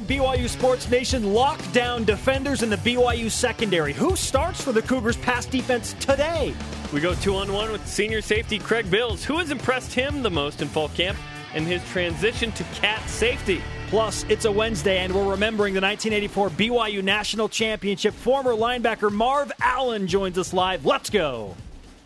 [0.00, 1.22] on BYU Sports Nation.
[1.22, 3.92] Lockdown defenders in the BYU secondary.
[3.92, 6.54] Who starts for the Cougars pass defense today?
[6.92, 9.24] We go two on one with senior safety Craig Bills.
[9.24, 11.18] Who has impressed him the most in fall camp
[11.54, 13.60] and his transition to cat safety?
[13.88, 18.14] Plus, it's a Wednesday, and we're remembering the 1984 BYU National Championship.
[18.14, 20.86] Former linebacker Marv Allen joins us live.
[20.86, 21.56] Let's go.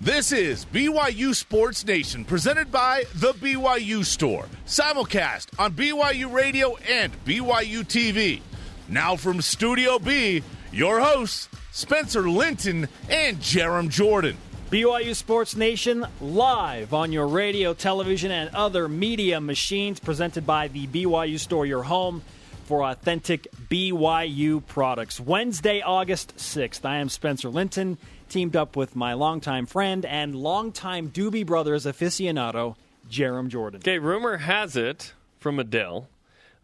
[0.00, 4.46] This is BYU Sports Nation, presented by The BYU Store.
[4.66, 8.40] Simulcast on BYU Radio and BYU TV.
[8.88, 10.42] Now from Studio B,
[10.72, 14.36] your hosts, Spencer Linton and Jarom Jordan.
[14.68, 20.88] BYU Sports Nation live on your radio, television, and other media machines, presented by the
[20.88, 22.20] BYU Store, your home
[22.64, 25.20] for authentic BYU products.
[25.20, 26.84] Wednesday, August 6th.
[26.84, 27.96] I am Spencer Linton
[28.34, 32.74] teamed up with my longtime friend and longtime Doobie Brothers aficionado,
[33.08, 33.78] Jarom Jordan.
[33.78, 36.08] Okay, rumor has it from Adele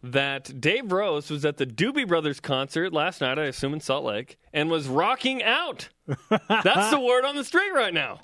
[0.03, 4.03] that Dave Rose was at the Doobie Brothers concert last night, I assume in Salt
[4.03, 5.87] Lake, and was rocking out.
[6.49, 8.19] That's the word on the street right now.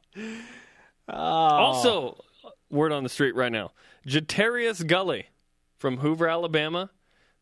[1.08, 1.14] Oh.
[1.14, 2.22] Also,
[2.70, 3.72] word on the street right now
[4.06, 5.28] Jatarius Gully
[5.78, 6.90] from Hoover, Alabama,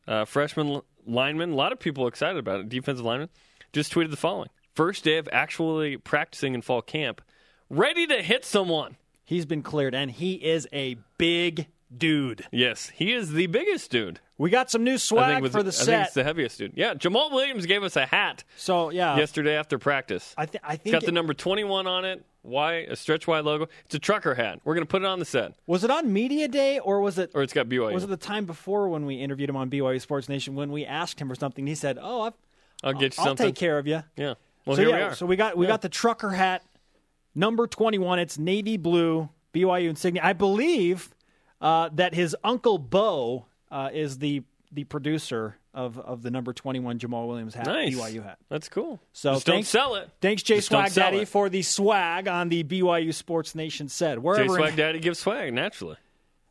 [0.08, 1.54] uh, freshman lineman.
[1.54, 2.70] A lot of people excited about it.
[2.70, 3.30] Defensive lineman
[3.74, 7.22] just tweeted the following First day of actually practicing in fall camp,
[7.70, 8.98] ready to hit someone.
[9.24, 12.46] He's been cleared, and he is a big dude.
[12.52, 14.20] Yes, he is the biggest dude.
[14.38, 16.06] We got some new I swag with, for the I think set.
[16.08, 16.74] it's the heaviest dude.
[16.76, 20.34] Yeah, Jamaal Williams gave us a hat so yeah, yesterday after practice.
[20.38, 23.40] I, th- I It's think got the number 21 on it, Y, a stretch Y
[23.40, 23.68] logo.
[23.86, 24.60] It's a trucker hat.
[24.66, 25.54] We're going to put it on the set.
[25.68, 27.94] was it on media day or was it Or it's got BYU.
[27.94, 30.86] was it the time before when we interviewed him on BYU Sports Nation when we
[30.86, 31.66] asked him for something?
[31.66, 32.34] He said, "Oh, I've,
[32.84, 33.48] I'll get you I'll something.
[33.48, 34.34] take care of you." Yeah.
[34.66, 35.16] Well, so here yeah, we are.
[35.16, 35.74] so we got we Yeah.
[35.74, 36.64] got the trucker hat,
[37.34, 38.20] number twenty one.
[38.20, 40.22] It's navy blue, BYU insignia.
[40.24, 41.10] I believe
[41.62, 46.80] uh, that his uncle Bo uh, is the the producer of of the number twenty
[46.80, 47.96] one Jamaal Williams hat, nice.
[47.96, 48.38] BYU hat.
[48.50, 49.00] That's cool.
[49.14, 50.10] So Just don't sell it.
[50.22, 54.16] Thanks, Jay Just Swag Daddy, for the swag on the BYU Sports Nation said.
[54.16, 55.98] Jay Wherever, in- Swag Daddy gives swag naturally.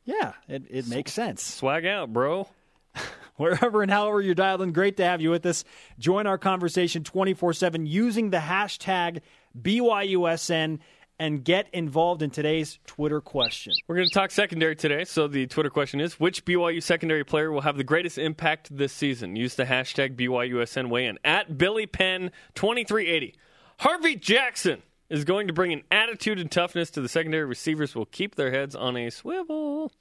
[0.04, 1.42] yeah, it, it makes sense.
[1.42, 2.48] Swag out, bro.
[3.36, 5.64] Wherever and however you're dialed in, great to have you with us.
[5.98, 9.20] Join our conversation 24 7 using the hashtag
[9.60, 10.78] BYUSN
[11.18, 13.72] and get involved in today's Twitter question.
[13.86, 15.04] We're going to talk secondary today.
[15.04, 18.92] So the Twitter question is which BYU secondary player will have the greatest impact this
[18.92, 19.36] season?
[19.36, 21.18] Use the hashtag BYUSN weigh in.
[21.24, 23.34] At Billy Penn 2380.
[23.78, 27.44] Harvey Jackson is going to bring an attitude and toughness to the secondary.
[27.44, 29.92] Receivers will keep their heads on a swivel.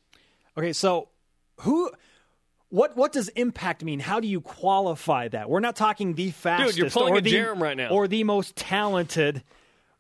[0.57, 1.09] Okay, so
[1.61, 1.91] who.
[2.73, 3.99] What what does impact mean?
[3.99, 5.47] How do you qualify that?
[5.47, 9.43] We're not talking the fastest pulling or the, right or the most talented,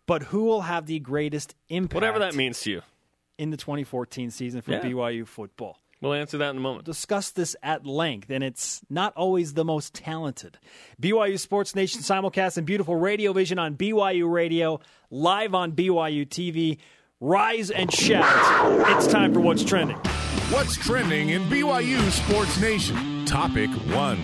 [0.07, 2.81] but who will have the greatest impact Whatever that means to you.
[3.37, 4.81] in the 2014 season for Yeah.
[4.81, 5.77] BYU football?
[6.01, 6.85] We'll answer that in a moment.
[6.85, 10.57] discuss this at length, and it's not always the most talented.
[10.99, 14.79] BYU Sports Nation simulcast and beautiful radio vision on BYU Radio,
[15.11, 16.79] live on BYU TV.
[17.19, 18.25] Rise and shout.
[18.97, 19.99] It's time for What's Trending.
[20.53, 23.25] What's trending in BYU Sports Nation?
[23.25, 24.19] Topic one.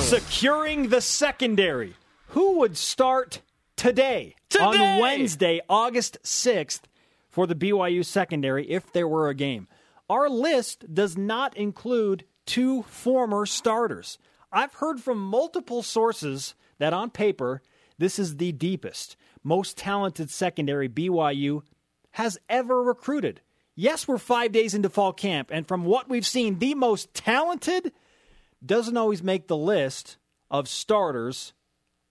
[0.00, 1.94] Securing the secondary.
[2.28, 3.42] Who would start
[3.76, 4.64] today, Today!
[4.64, 6.80] on Wednesday, August 6th,
[7.28, 9.68] for the BYU secondary if there were a game?
[10.08, 14.16] Our list does not include two former starters.
[14.50, 17.60] I've heard from multiple sources that on paper,
[17.98, 21.60] this is the deepest, most talented secondary BYU
[22.12, 23.42] has ever recruited.
[23.76, 27.92] Yes, we're five days into fall camp, and from what we've seen, the most talented
[28.64, 30.16] doesn't always make the list
[30.50, 31.52] of starters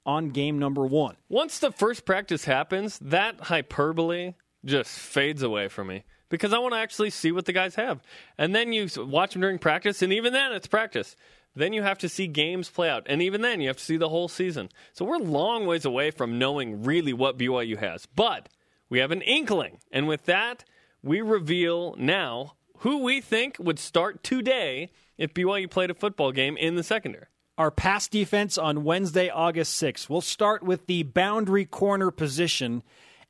[0.05, 1.15] on game number one.
[1.29, 4.33] Once the first practice happens, that hyperbole
[4.65, 8.01] just fades away from me because I want to actually see what the guys have.
[8.37, 11.15] And then you watch them during practice, and even then, it's practice.
[11.55, 13.97] Then you have to see games play out, and even then, you have to see
[13.97, 14.69] the whole season.
[14.93, 18.05] So we're long ways away from knowing really what BYU has.
[18.07, 18.49] But
[18.89, 20.65] we have an inkling, and with that,
[21.03, 26.57] we reveal now who we think would start today if BYU played a football game
[26.57, 27.25] in the secondary.
[27.57, 30.09] Our pass defense on Wednesday, August 6th.
[30.09, 32.81] We'll start with the boundary corner position,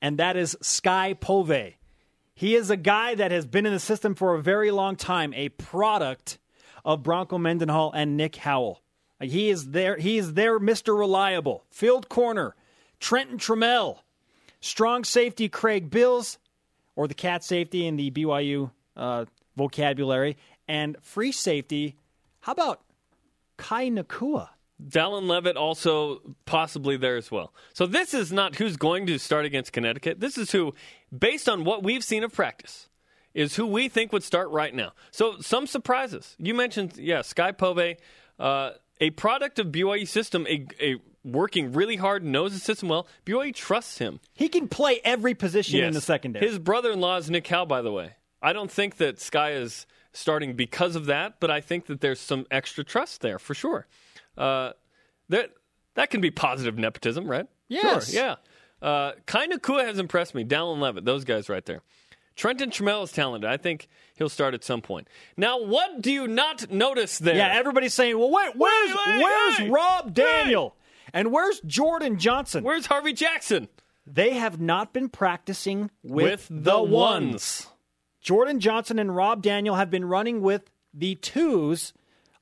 [0.02, 1.74] and that is Skye PoVey.
[2.34, 5.34] He is a guy that has been in the system for a very long time,
[5.34, 6.38] a product
[6.86, 8.82] of Bronco Mendenhall and Nick Howell.
[9.22, 9.98] He is there.
[9.98, 10.98] He is their Mr.
[10.98, 11.66] Reliable.
[11.70, 12.56] Field corner,
[13.00, 14.00] Trenton Trammell.
[14.60, 16.38] Strong safety, Craig Bills,
[16.96, 19.26] or the cat safety in the BYU uh,
[19.56, 20.38] vocabulary.
[20.68, 21.98] And free safety,
[22.42, 22.82] how about
[23.58, 24.50] Kai Nacua?
[24.84, 27.54] Dallin Leavitt also possibly there as well.
[27.74, 30.20] So this is not who's going to start against Connecticut.
[30.20, 30.74] This is who,
[31.18, 32.90] based on what we've seen of practice,
[33.34, 34.94] is who we think would start right now.
[35.12, 36.36] So some surprises.
[36.38, 37.98] You mentioned, yeah, Skye PoVey,
[38.40, 43.08] uh, a product of BYU system, a, a working really hard, knows the system well.
[43.26, 44.20] BYU trusts him.
[44.34, 45.94] He can play every position in Yes.
[45.96, 46.46] the secondary.
[46.48, 48.16] His brother-in-law is Nick Howell, by the way.
[48.42, 52.20] I don't think that Skye is starting because of that, but I think that there's
[52.20, 53.88] some extra trust there for sure.
[54.38, 54.74] Uh,
[55.30, 55.52] that
[55.96, 57.48] that can be positive nepotism, right?
[57.70, 58.12] Yes.
[58.12, 58.36] Sure, yeah.
[58.88, 60.44] Uh, Kai Nacua has impressed me.
[60.44, 61.82] Dallin Leavitt, those guys right there.
[62.36, 63.50] Trenton Trammell is talented.
[63.50, 63.88] I think
[64.18, 65.08] he'll start at some point.
[65.38, 67.36] Now, what do you not notice there?
[67.36, 70.76] yeah, everybody's saying, "Well, wait, where's wait, where's hey, Rob Daniel
[71.14, 72.64] and where's Jordan Johnson?
[72.64, 73.70] Where's Harvey Jackson?
[74.06, 77.68] they have not been practicing with, With the, ones.
[78.22, 81.94] Jordan Johnson and Rob Daniel have been running with the twos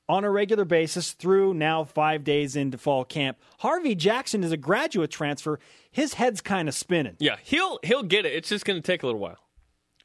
[0.08, 3.38] on a regular basis through now five days into fall camp.
[3.58, 5.58] Harvey Jackson is a graduate transfer.
[5.90, 7.16] His head's kind of spinning.
[7.18, 8.32] Yeah, he'll he'll get it.
[8.32, 9.38] It's just going to take a little while.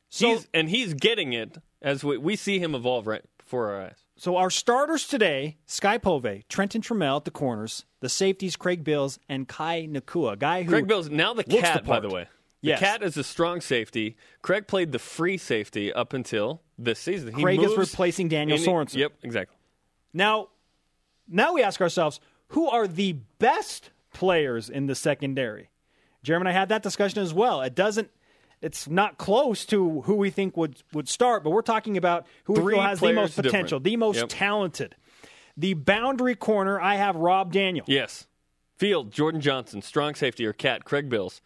[0.09, 3.87] So, he's, and he's getting it as we, we see him evolve right before our
[3.87, 4.05] eyes.
[4.17, 9.19] So our starters today: Skye PoVey, Trenton Trammell at the corners, the safeties Craig Bills
[9.29, 12.27] and Kai Nacua, guy who Craig Bill's now the cat, the by the way.
[12.63, 12.79] The Yes.
[12.79, 14.17] cat is a strong safety.
[14.41, 17.35] Craig played the free safety up until this season.
[17.35, 18.95] He Craig is replacing Daniel Sorensen.
[18.95, 19.55] Yep, exactly.
[20.11, 20.49] Now,
[21.27, 22.19] now we ask ourselves,
[22.49, 25.69] who are the best players in the secondary?
[26.23, 27.61] Jeremy and I had that discussion as well.
[27.61, 28.09] It doesn't.
[28.61, 32.53] It's not close to who we think would would start, but we're talking about who
[32.53, 33.83] we feel has the most potential, different.
[33.83, 34.25] the most Yep.
[34.29, 34.95] talented.
[35.55, 37.85] The boundary corner, I have Rob Daniel.
[37.87, 38.27] Yes.
[38.77, 41.41] Field, Jordan Johnson, strong safety or cat, Craig Bills.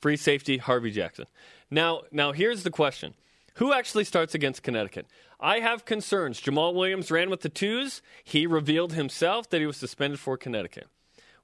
[0.00, 1.26] Free safety, Harvey Jackson.
[1.70, 3.14] Now, now here's the question.
[3.54, 5.06] Who actually starts against Connecticut?
[5.40, 6.40] I have concerns.
[6.40, 8.02] Jamaal Williams ran with the twos.
[8.22, 10.86] He revealed himself that he was suspended for Connecticut.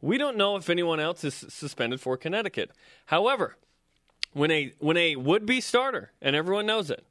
[0.00, 2.70] We don't know if anyone else is suspended for Connecticut.
[3.06, 3.56] However,
[4.32, 7.04] when a when a would-be starter, and everyone knows it,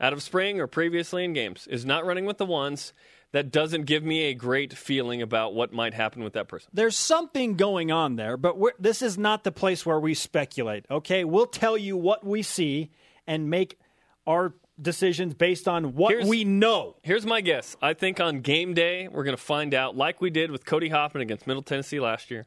[0.00, 2.92] out of spring or previously in games, is not running with the ones,
[3.32, 6.70] that doesn't give me a great feeling about what might happen with that person.
[6.72, 10.84] There's something going on there, but we're, this is not the place where we speculate.
[10.90, 12.90] Okay, we'll tell you what we see
[13.26, 13.78] and make
[14.26, 16.96] our decisions based on what Here's- we know.
[17.02, 17.76] Here's my guess.
[17.80, 20.88] I think on game day, we're going to find out, like we did with Cody
[20.90, 22.46] Hoffman against Middle Tennessee last year,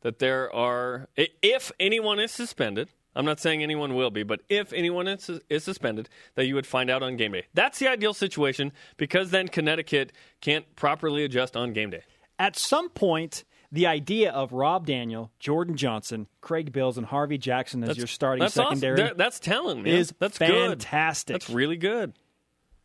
[0.00, 4.72] that there are, if anyone is suspended, I'm not saying anyone will be, but if
[4.72, 7.44] anyone is, is suspended, that you would find out on game day.
[7.54, 12.02] That's the ideal situation because then Connecticut can't properly adjust on game day.
[12.38, 17.82] at some point, the idea of Rob Daniel, Jordan Johnson, Craig Bills, and Harvey Jackson
[17.84, 19.00] as your starting that's secondary.
[19.00, 19.16] Awesome.
[19.16, 19.94] That's talent, man.
[19.94, 20.48] is that's good.
[20.48, 21.34] fantastic.
[21.34, 22.12] That's really good.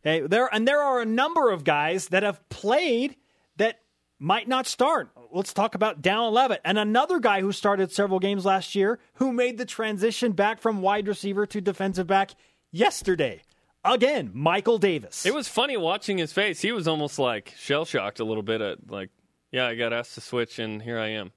[0.02, 3.16] Hey, there and there are a number of guys that have played
[3.56, 3.80] that
[4.18, 5.10] might not start.
[5.32, 9.32] Let's talk about Dallin Leavitt and another guy who started several games last year who
[9.32, 12.32] made the transition back from wide receiver to defensive back
[12.70, 13.42] yesterday.
[13.84, 15.24] Again, Michael Davis.
[15.24, 16.60] It was funny watching his face.
[16.60, 19.10] He was almost like shell shocked a little bit at like,
[19.52, 21.32] yeah, I got asked to switch and here I am.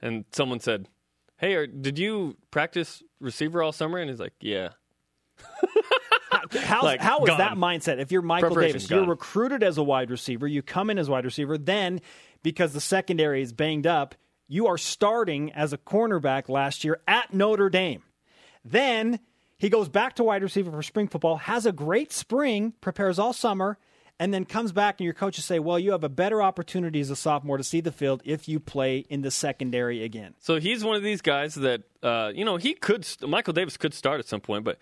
[0.00, 0.88] And someone said,
[1.38, 4.70] "Hey, are, did you practice receiver all summer?" And he's like, "Yeah."
[6.52, 7.38] How's, Like, how is gone.
[7.38, 7.98] that mindset?
[7.98, 11.24] If you're Michael Davis, you're recruited as a wide receiver, you come in as wide
[11.24, 12.00] receiver, then
[12.46, 14.14] because the secondary is banged up,
[14.46, 18.04] you are starting as a cornerback last year at Notre Dame.
[18.64, 19.18] Then
[19.58, 23.32] he goes back to wide receiver for spring football, has a great spring, prepares all
[23.32, 23.78] summer,
[24.20, 27.10] and then comes back and your coaches say, "Well, you have a better opportunity as
[27.10, 30.84] a sophomore to see the field if you play in the secondary again." So he's
[30.84, 33.08] one of these guys that uh, you know he could.
[33.26, 34.78] Michael Davis could start at some point, but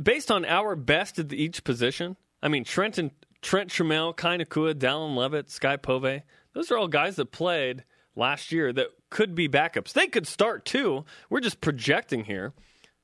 [0.00, 3.10] based on our best at each position, I mean Trent and
[3.42, 6.22] Trent Trammell, Kai Nacua, Dallin Leavitt, Skye PoVey,
[6.56, 7.84] those are all guys that played
[8.16, 9.92] last year that could be backups.
[9.92, 11.04] They could start too.
[11.28, 12.54] We're just projecting here,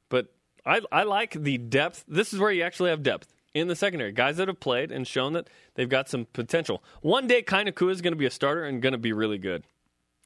[0.09, 0.33] but
[0.65, 2.05] I, I like the depth.
[2.09, 4.13] This is where you actually have depth in the secondary.
[4.13, 6.83] Guys that have played and shown that they've got some potential.
[7.03, 9.39] One day, Kai Nacua is going to be a starter and going to be really
[9.39, 9.65] good.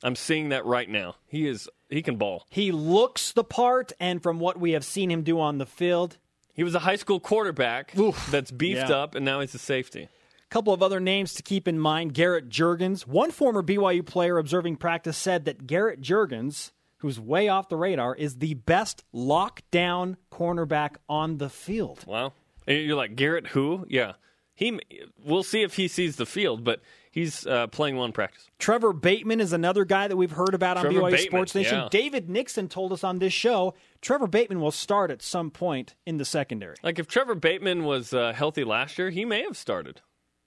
[0.04, 1.16] I'm seeing that right now.
[1.26, 2.46] He is he can ball.
[2.50, 6.18] He looks the part, and from what we have seen him do on the field,
[6.54, 7.92] He was a high school quarterback
[8.30, 8.96] that's beefed Yeah.
[8.96, 10.08] up, and now he's a safety.
[10.48, 13.06] Couple of other names to keep in mind Garrett Juergens.
[13.06, 18.14] One former BYU player observing practice said that Garrett Juergens, who's way off the radar,
[18.14, 22.04] is the best lockdown cornerback on the field.
[22.06, 22.32] Wow.
[22.66, 23.86] And You're like Garrett who?
[23.88, 24.12] Yeah.
[24.54, 24.80] He
[25.22, 28.48] we'll see if he sees the field, but he's uh, playing one practice.
[28.58, 31.78] Trevor Bateman is another guy that we've heard about on Trevor BYU Bateman, Sports Nation.
[31.78, 31.88] yeah.
[31.90, 36.16] David Nixon told us on this show Trevor Bateman will start at some point in
[36.16, 36.76] the secondary.
[36.82, 40.00] Like if Trevor Bateman was uh, healthy last year, he may have started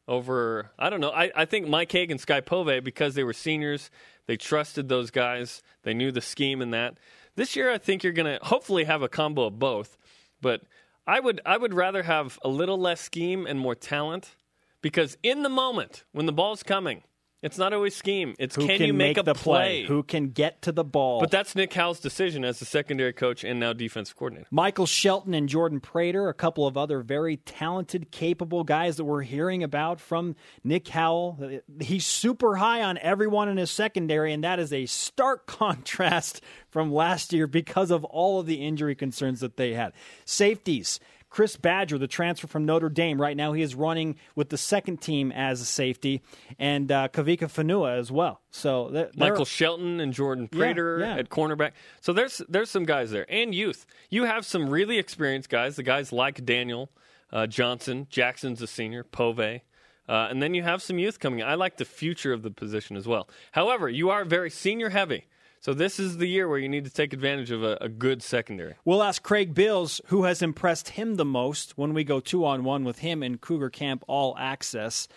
[0.10, 0.72] over.
[0.78, 1.12] I don't know.
[1.12, 3.90] I, I think Mike Hague and Skye PoVey because they were seniors,
[4.26, 5.62] they trusted those guys.
[5.84, 6.98] They knew the scheme and that.
[7.36, 9.98] This year, I think you're to hopefully have a combo of both.
[10.42, 10.64] But
[11.08, 14.36] I would I would rather have a little less scheme and more talent
[14.82, 17.04] because in the moment when the ball's coming,
[17.42, 18.36] It's not always scheme.
[18.38, 19.84] It's Who can, can you make, make a the play?
[19.84, 19.86] play?
[19.86, 21.22] Who can get to the ball?
[21.22, 24.48] But that's Nick Howell's decision as the secondary coach and now defensive coordinator.
[24.52, 29.22] Michael Shelton and Jordan Preator, a couple of other very talented, capable guys that we're
[29.22, 31.62] hearing about from Nick Howell.
[31.80, 36.92] He's super high on everyone in his secondary, and that is a stark contrast from
[36.92, 39.94] last year because of all of the injury concerns that they had.
[40.26, 41.00] Safeties.
[41.30, 44.98] Chris Badger, the transfer from Notre Dame, right now he is running with the second
[45.02, 46.22] team as a safety,
[46.58, 48.42] and uh, Kavika Fonua as well.
[48.52, 51.16] So they're, Michael Shelton and Jordan Yeah, Preator yeah.
[51.18, 51.72] at cornerback.
[52.02, 53.86] So there's there's some guys there and youth.
[54.10, 55.76] You have some really experienced guys.
[55.76, 56.90] The guys like Daniel
[57.32, 59.62] uh, Johnson, Jackson's a senior, PoVey.
[60.08, 61.44] Uh, and then you have some youth coming.
[61.44, 63.30] I like the future of the position as well.
[63.52, 65.28] However, you are very senior heavy.
[65.62, 68.24] So this is the year where you need to take advantage of a, a good
[68.24, 68.76] secondary.
[68.86, 72.64] We'll ask Craig Bills who has impressed him the most when we go two on
[72.64, 75.08] one with him in Cougar Camp All Access.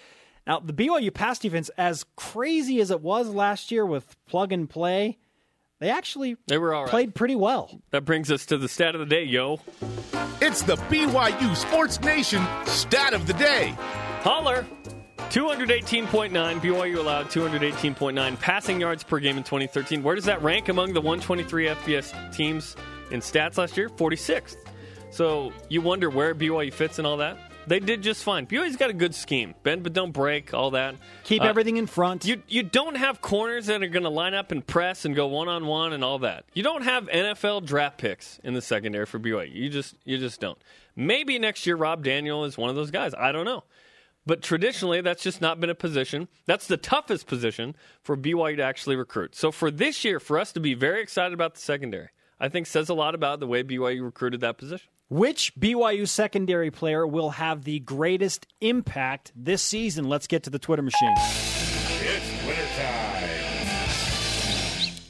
[0.46, 4.68] Now, the BYU pass defense, as crazy as it was last year with plug and
[4.68, 5.18] play,
[5.78, 6.90] they actually They were all right.
[6.90, 7.80] played pretty well.
[7.90, 9.60] That brings us to the stat of the day, yo.
[10.40, 13.74] It's the BYU Sports Nation stat of the day.
[14.22, 14.66] Holler.
[15.32, 16.30] 218.9.
[16.60, 20.02] BYU allowed 218.9 passing yards per game in 2013.
[20.02, 22.76] Where does that rank among the 123 FBS teams
[23.10, 23.88] in stats last year?
[23.88, 24.56] 46th.
[25.10, 27.38] So you wonder where BYU fits in all that?
[27.66, 28.46] They did just fine.
[28.46, 29.54] BYU's got a good scheme.
[29.62, 30.96] Bend but don't break, all that.
[31.24, 32.26] Keep Uh, everything in front.
[32.26, 35.28] You you don't have corners that are going to line up and press and go
[35.28, 36.44] one on one and all that.
[36.52, 39.54] You don't have NFL draft picks in the secondary for BYU.
[39.54, 40.58] You just you just don't.
[40.94, 43.14] Maybe next year Rob Daniel is one of those guys.
[43.14, 43.64] I don't know.
[44.24, 46.28] But traditionally, that's just not been a position.
[46.46, 49.34] That's the toughest position for BYU to actually recruit.
[49.34, 52.66] So for this year, for us to be very excited about the secondary, I think
[52.66, 54.88] says a lot about the way BYU recruited that position.
[55.08, 60.08] Which BYU secondary player will have the greatest impact this season?
[60.08, 61.14] Let's get to the Twitter machine.
[61.18, 63.11] It's Twitter time.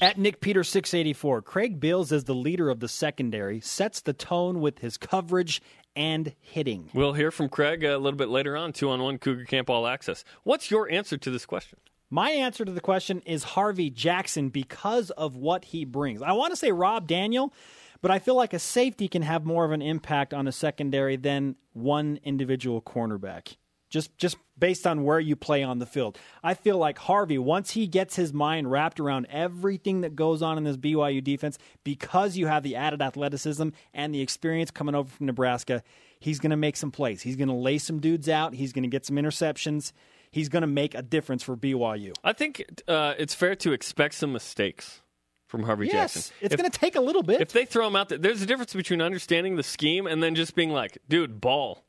[0.02, 4.60] At Nick Peter 684, Craig Bills as the leader of the secondary sets the tone
[4.60, 5.62] with his coverage
[5.94, 6.90] and hitting.
[6.92, 9.86] We'll hear from Craig a little bit later on, two on one Cougar Camp All
[9.86, 10.24] Access.
[10.42, 11.78] What's your answer to this question?
[12.10, 16.20] My answer to the question is Harvey Jackson because of what he brings.
[16.20, 17.54] I want to say Rob Daniel,
[18.00, 21.14] but I feel like a safety can have more of an impact on a secondary
[21.14, 23.54] than one individual cornerback.
[23.92, 26.18] Just just based on where you play on the field.
[26.42, 30.56] I feel like Harvey, once he gets his mind wrapped around everything that goes on
[30.56, 35.10] in this BYU defense, because you have the added athleticism and the experience coming over
[35.10, 35.82] from Nebraska,
[36.18, 37.20] he's going to make some plays.
[37.20, 38.54] He's going to lay some dudes out.
[38.54, 39.92] He's going to get some interceptions.
[40.30, 42.14] He's going to make a difference for BYU.
[42.24, 45.02] I think uh, it's fair to expect some mistakes
[45.48, 46.34] from Harvey Yes, Jackson.
[46.40, 47.42] it's going to take a little bit.
[47.42, 50.34] If they throw him out there, there's a difference between understanding the scheme and then
[50.34, 51.84] just being like, dude, ball,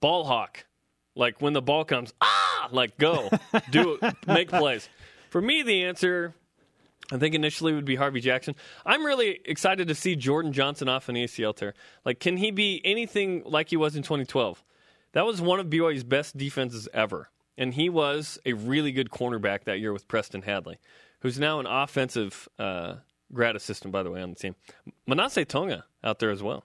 [0.00, 0.66] ball hawk.
[1.14, 3.30] Like when the ball comes, ah, like go,
[3.70, 4.88] do it, make plays.
[5.30, 6.34] For me, the answer,
[7.12, 8.54] I think initially would be Harvey Jackson.
[8.84, 11.74] I'm really excited to see Jordan Johnson off an ACL tear.
[12.04, 14.62] Like, can he be anything like he was in 2012?
[15.12, 17.30] That was one of BYU's best defenses ever.
[17.56, 20.78] And he was a really good cornerback that year with Preston Hadley,
[21.20, 22.96] who's now an offensive uh,
[23.32, 24.56] grad assistant, by the way, on the team.
[25.06, 26.64] Manasseh Tonga out there as well.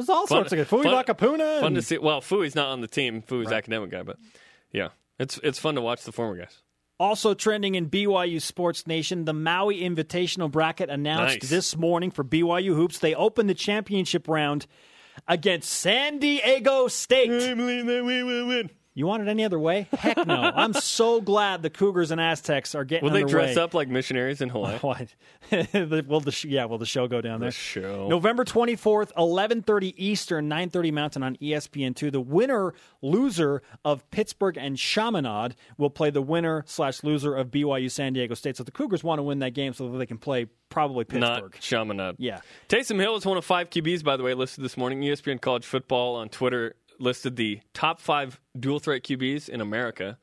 [0.00, 0.66] There's all Fun- sorts of good.
[0.68, 1.60] Fui fun- Vakapuna.
[1.60, 1.98] Fun to see.
[1.98, 3.22] Well, Fui's not on the team.
[3.22, 4.16] Fui's academic guy, but
[4.72, 4.88] yeah,
[5.18, 6.62] it's it's fun to watch the former guys.
[6.98, 11.50] Also trending in BYU Sports Nation, the Maui Invitational bracket announced Nice.
[11.50, 12.98] this morning for BYU hoops.
[12.98, 14.66] They opened the championship round
[15.26, 17.28] against San Diego State.
[17.56, 18.70] believe that we will win.
[18.92, 19.88] You want it any other way?
[19.92, 20.34] Heck no.
[20.54, 24.40] I'm so glad the Cougars and Aztecs are getting Will they dress up like missionaries
[24.40, 24.78] in Hawaii?
[24.80, 25.14] What?
[26.08, 26.64] Will the sh- yeah?
[26.64, 27.50] Will the show go down there?
[27.50, 28.08] The show.
[28.08, 32.10] November twenty fourth, eleven thirty Eastern, nine thirty Mountain on E ESPN two.
[32.10, 37.90] The winner loser of Pittsburgh and Chaminade will play the winner slash loser of BYU
[37.90, 38.56] San Diego State.
[38.56, 41.52] So the Cougars want to win that game so that they can play probably Pittsburgh.
[41.52, 41.60] Not.
[41.60, 42.16] Chaminade.
[42.18, 42.40] Yeah.
[42.68, 45.00] Taysom Hill is one of five QBs, by the way, listed this morning.
[45.02, 50.18] ESPN College Football on Twitter listed the top five dual threat QBs in America,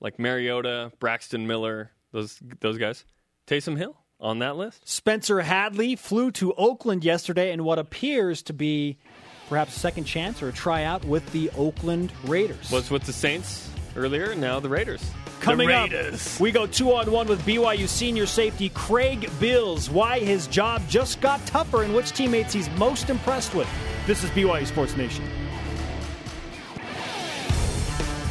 [0.00, 3.04] like Mariota, Braxton Miller, those those guys.
[3.46, 4.88] Taysom Hill on that list.
[4.88, 8.98] Spencer Hadley flew to Oakland yesterday in what appears to be
[9.48, 12.70] perhaps a second chance or a tryout with the Oakland Raiders.
[12.70, 15.08] Was with the Saints earlier, now the Raiders.
[15.40, 16.40] Coming the up, Raiders.
[16.40, 19.90] we go two on one with BYU senior safety Craig Bills.
[19.90, 23.68] Why his job just got tougher and which teammates he's most impressed with.
[24.06, 25.24] This is BYU Sports Nation.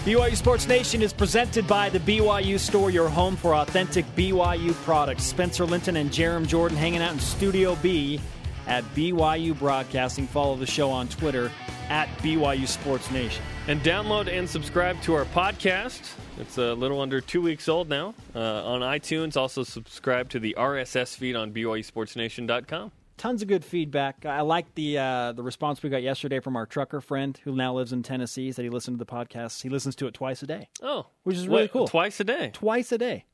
[0.05, 5.23] BYU Sports Nation is presented by the BYU Store, your home for authentic BYU products.
[5.23, 8.21] Spencer Linton and Jarom Jordan hanging out in Studio B
[8.67, 10.27] at BYU Broadcasting.
[10.27, 11.51] Follow the show on Twitter
[11.89, 13.43] at BYU Sports Nation.
[13.67, 16.13] And download and subscribe to our podcast.
[16.39, 19.35] It's a little under two weeks old now uh, on iTunes.
[19.35, 22.91] Also, subscribe to the RSS feed on BYUSportsNation.com.
[23.17, 24.25] Tons of good feedback.
[24.25, 27.73] I like the uh, the response we got yesterday from our trucker friend who now
[27.73, 28.51] lives in Tennessee.
[28.51, 29.61] Said he listened to the podcast.
[29.61, 31.87] He listens to it twice a day, Oh, which is really wait, cool.
[31.87, 32.51] Twice a day.
[32.53, 33.25] Twice a day.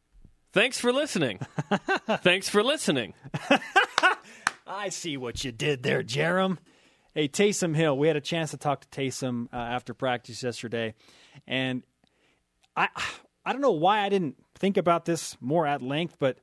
[0.54, 1.40] Thanks for listening.
[2.08, 3.14] Thanks for listening.
[4.68, 6.58] I see what you did there, Jarom.
[7.14, 7.98] Hey, Taysom Hill.
[7.98, 10.94] We had a chance to talk to Taysom uh, after practice yesterday,
[11.48, 11.84] and
[12.76, 12.88] I
[13.46, 16.38] I don't know why I didn't think about this more at length, but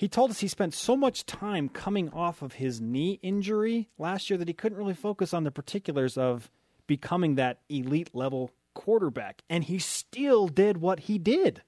[0.00, 4.30] he told us he spent so much time coming off of his knee injury last
[4.30, 6.50] year that he couldn't really focus on the particulars of
[6.86, 11.60] becoming that elite level quarterback, and he still did what he did.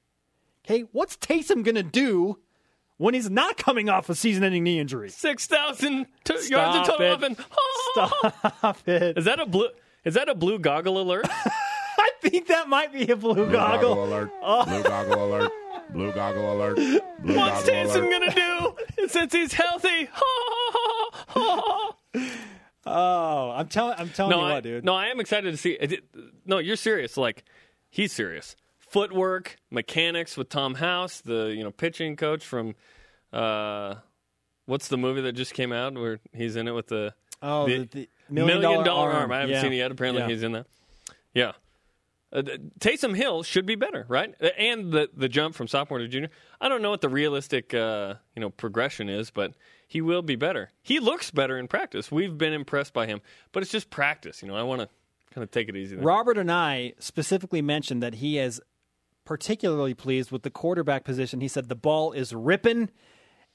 [0.64, 2.38] Okay, what's Taysom gonna do
[2.96, 5.10] when he's not coming off a season-ending knee injury?
[5.10, 7.12] 6,000 t- yards Stop of total it.
[7.12, 7.40] offense.
[8.60, 9.18] Stop it.
[9.18, 9.68] Is that a blue?
[10.06, 11.26] Is that a blue goggle alert?
[11.98, 13.94] I think that might be a blue Blue goggle.
[13.94, 14.30] goggle alert.
[14.42, 14.64] Oh.
[14.64, 15.50] Blue goggle alert.
[15.92, 16.76] Blue goggle alert.
[17.20, 20.08] Blue What's goggle Taysom gonna do since he's healthy?
[22.84, 24.84] Oh, I'm telling I'm telling no, you I, what, dude.
[24.84, 25.70] no, I am excited to see.
[25.80, 26.04] It,
[26.44, 27.16] no, you're serious.
[27.16, 27.44] Like
[27.90, 28.56] he's serious.
[28.80, 32.74] Footwork, mechanics with Tom House, the you know pitching coach from.
[33.32, 33.94] Uh,
[34.66, 37.84] what's the movie that just came out where he's in it with the oh, the
[37.84, 39.30] the, the million, dollar, arm.
[39.30, 39.62] I haven't Yeah.
[39.62, 39.92] seen it yet.
[39.92, 40.28] Apparently, Yeah.
[40.28, 40.66] he's in that.
[41.34, 41.52] Yeah.
[42.32, 42.42] Uh,
[42.80, 44.34] Taysom Hill should be better, right?
[44.40, 46.30] Uh, And the the jump from sophomore to junior.
[46.60, 49.52] I don't know what the realistic uh, you know progression is, but
[49.86, 50.70] he will be better.
[50.82, 52.10] He looks better in practice.
[52.10, 53.20] We've been impressed by him,
[53.52, 54.40] but it's just practice.
[54.42, 54.88] You know, I want to
[55.34, 55.96] kind of take it easy.
[55.96, 56.04] There.
[56.04, 58.60] Robert Anae specifically mentioned that he is
[59.24, 61.40] particularly pleased with the quarterback position.
[61.40, 62.90] He said the ball is ripping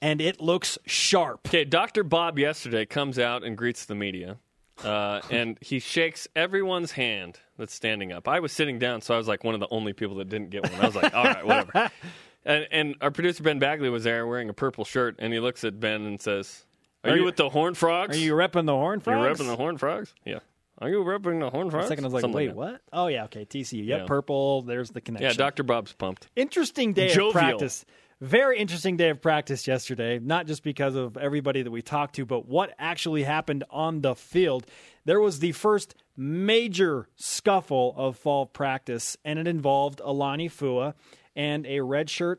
[0.02, 1.48] and it looks sharp.
[1.48, 2.04] Okay, Dr.
[2.04, 4.38] Bob yesterday comes out and greets the media,
[4.84, 8.28] uh, and he shakes everyone's hand that's standing up.
[8.28, 10.50] I was sitting down, so I was like one of the only people that didn't
[10.50, 10.80] get one.
[10.82, 11.92] I was like, all right, whatever.
[12.46, 15.66] And, and our producer Ben Bagley was there wearing a purple shirt, and he looks
[15.66, 16.66] at Ben and says,
[17.04, 18.16] "Are, Are you you- with the Horn Frogs?
[18.16, 19.38] Are you repping the horn Frogs?
[19.40, 20.14] You repping the Horn Frogs?
[20.24, 20.40] Yeah.
[20.80, 21.88] Are you repping the Horn For Frogs?
[21.90, 22.56] second, I was like, Something wait, that.
[22.56, 22.82] what?
[22.94, 23.86] Oh, yeah, okay, TCU.
[23.86, 24.06] Yep, Yeah.
[24.06, 24.62] purple.
[24.62, 25.28] There's the connection.
[25.30, 25.64] Yeah, Dr.
[25.64, 26.30] Bob's pumped.
[26.38, 27.28] interesting day Jovial.
[27.28, 27.86] of practice.
[28.20, 32.26] Very interesting day of practice yesterday, not just because of everybody that we talked to,
[32.26, 34.66] but what actually happened on the field.
[35.06, 40.96] There was the first major scuffle of fall practice, and it involved Alani Fua
[41.36, 42.38] and a redshirt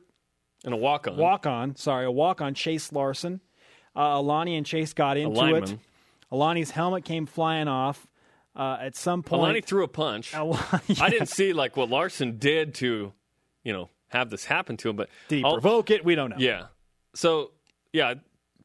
[0.64, 1.16] And a walk on.
[1.16, 3.40] walk on, sorry, a walk on Chase Larson.
[3.94, 5.76] Uh, Alani and Chase got into it.
[6.32, 8.06] Alani's helmet came flying off.
[8.56, 10.34] Uh, at some point, Alani threw a punch.
[10.34, 10.58] Alani-
[11.00, 13.12] I didn't see like what Larson did to,
[13.62, 16.04] you know, have this happen to him, but Did he I'll- provoke it?
[16.04, 16.36] We don't know.
[16.38, 16.66] Yeah.
[17.14, 17.52] So,
[17.92, 18.14] yeah,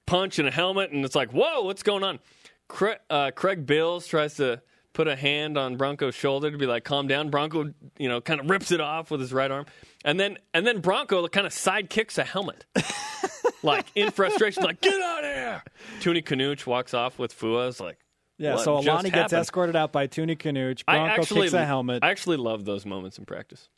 [0.06, 2.20] punch and a helmet, and it's like, whoa, what's going on?
[2.68, 4.62] Craig, uh, Craig Bills tries to
[4.94, 7.30] put a hand on Bronco's shoulder to be like, calm down.
[7.30, 9.66] Bronco, you know, kind of rips it off with his right arm,
[10.06, 12.66] and then and then Bronco kind of side kicks a helmet,
[13.64, 15.64] like in frustration, like get out of here.
[16.02, 17.70] Toonie Canuch walks off with Fua.
[17.70, 17.98] It's like,
[18.38, 20.84] Yeah, so Alani gets escorted out by Tuni Canuch.
[20.88, 22.04] I Bronco actually, kicks a helmet.
[22.04, 23.70] I actually love those moments in practice.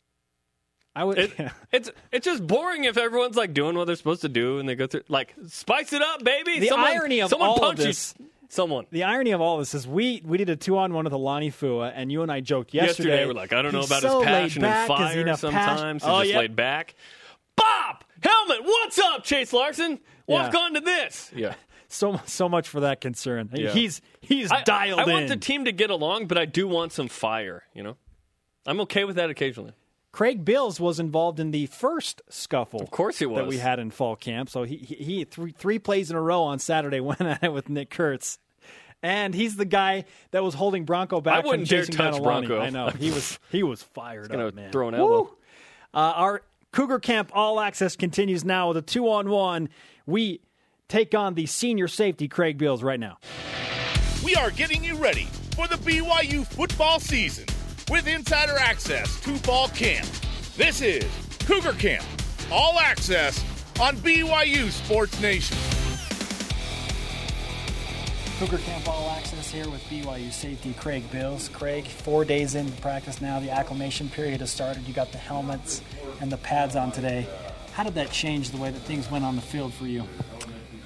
[0.96, 1.18] I would.
[1.18, 1.32] It,
[1.72, 4.74] it's it's just boring if everyone's like doing what they're supposed to do and they
[4.74, 6.58] go through like spice it up, baby.
[6.58, 8.14] The someone, irony of someone all of punch you- this-
[8.48, 8.86] someone.
[8.90, 11.50] the irony of all this is we we did a two on one with Alani
[11.50, 13.10] Fua, and you and I joked yesterday.
[13.10, 15.20] Yesterday, we're like, I don't know about so his laid passion back, and has fire.
[15.20, 15.94] enough Sometimes passion.
[15.96, 16.38] he's oh, just yeah.
[16.38, 16.94] laid back.
[17.56, 20.00] Bob helmet, what's up, Chase Larson?
[20.26, 20.60] Walk Yeah.
[20.60, 21.30] on to this.
[21.36, 21.54] Yeah,
[21.88, 23.50] So so much for that concern.
[23.52, 23.70] Yeah.
[23.70, 25.10] He's he's I, dialed I in.
[25.10, 27.64] want the team to get along, but I do want some fire.
[27.74, 27.96] You know,
[28.66, 29.72] I'm okay with that occasionally.
[30.16, 32.80] Craig Bills was involved in the first scuffle.
[32.80, 34.48] Of course he was that we had in fall camp.
[34.48, 37.52] So he he, he three three plays in a row on Saturday went at it
[37.52, 38.38] with Nick Kurtz.
[39.02, 42.46] And he's the guy that was holding Bronco back from wouldn't dare touch Alani.
[42.46, 42.62] Bronco.
[42.62, 44.72] I know he was he was fired gonna up, man.
[44.72, 45.36] throw an elbow.
[45.92, 49.68] Uh, our Cougar Camp All Access continues now with a two on one.
[50.06, 50.40] We
[50.88, 53.18] take on the senior safety Craig Bills right now.
[54.24, 57.44] We are getting you ready for the BYU football season
[57.90, 60.06] with insider access to fall camp.
[60.56, 61.04] This is
[61.40, 62.04] Cougar Camp,
[62.50, 63.44] all access
[63.80, 65.56] on BYU Sports Nation.
[68.38, 71.48] Cougar Camp All Access here with BYU safety Craig Bills.
[71.48, 73.40] Craig, four days into practice now.
[73.40, 74.86] The acclimation period has started.
[74.86, 75.80] You got the helmets
[76.20, 77.26] and the pads on today.
[77.72, 80.04] How did that change the way that things went on the field for you?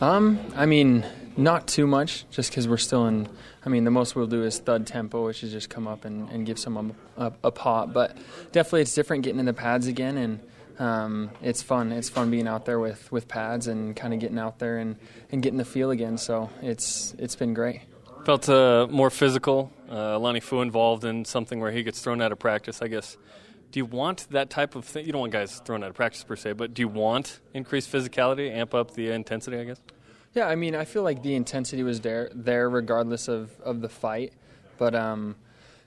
[0.01, 1.05] Um, I mean,
[1.37, 3.29] not too much, just because we're still in.
[3.65, 6.31] I mean, the most we'll do is thud tempo, which is just come up and,
[6.31, 7.93] and give someone a, a pop.
[7.93, 8.17] But
[8.53, 10.41] definitely, it's different getting in the pads again, and
[10.79, 11.93] um, it's fun.
[11.93, 14.97] It's fun being out there with, with pads and kind of getting out there and,
[15.31, 16.17] and getting the feel again.
[16.17, 17.83] So it's it's been great.
[18.25, 22.33] Felt uh, more physical uh, Lonnie Fu involved in something where he gets thrown out
[22.33, 23.17] of practice, I guess.
[23.73, 25.07] Do you want that type of thing?
[25.07, 27.93] You don't want guys thrown out of practice per se, but do you want increased
[27.93, 29.59] physicality, amp up the intensity?
[29.59, 29.81] I guess.
[30.35, 33.89] Yeah, I mean, I feel like the intensity was there, there regardless of, of the
[33.89, 34.33] fight.
[34.79, 35.35] But um,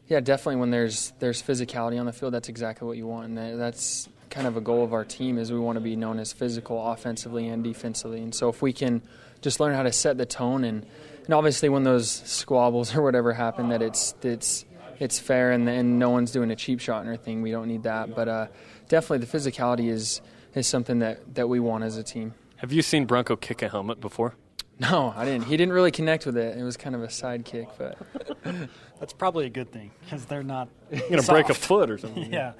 [0.08, 3.60] yeah, definitely when there's there's physicality on the field, that's exactly what you want, and
[3.60, 6.34] that's kind of a goal of our team is we want to be known as
[6.34, 8.20] physical offensively and defensively.
[8.22, 9.02] And so if we can
[9.42, 10.86] just learn how to set the tone and
[11.26, 14.66] and obviously when those squabbles or whatever happen that it's it's
[15.00, 17.42] it's fair and, and no one's doing a cheap shot or anything.
[17.42, 18.48] We don't need that, but uh,
[18.90, 20.22] definitely the physicality is
[20.56, 22.34] is something that, that we want as a team.
[22.58, 24.36] Have you seen Bronco kick a helmet before?
[24.80, 25.46] No, I didn't.
[25.46, 26.58] He didn't really connect with it.
[26.58, 27.98] It was kind of a side kick, but
[29.00, 32.34] that's probably a good thing because they're not going to break a foot or something.
[32.34, 32.54] yeah.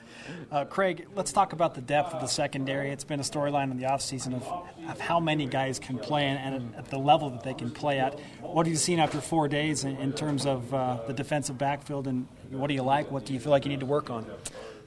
[0.52, 2.92] Uh, Craig, let's talk about the depth of the secondary.
[2.92, 4.48] It's been a storyline in the offseason of,
[4.90, 8.00] of how many guys can play and, and, at the level that they can play
[8.00, 8.18] at.
[8.42, 12.08] What have you seen after four days in, in terms of uh, the defensive backfield,
[12.08, 13.10] and what do you like?
[13.10, 14.28] What do you feel like you need to work on?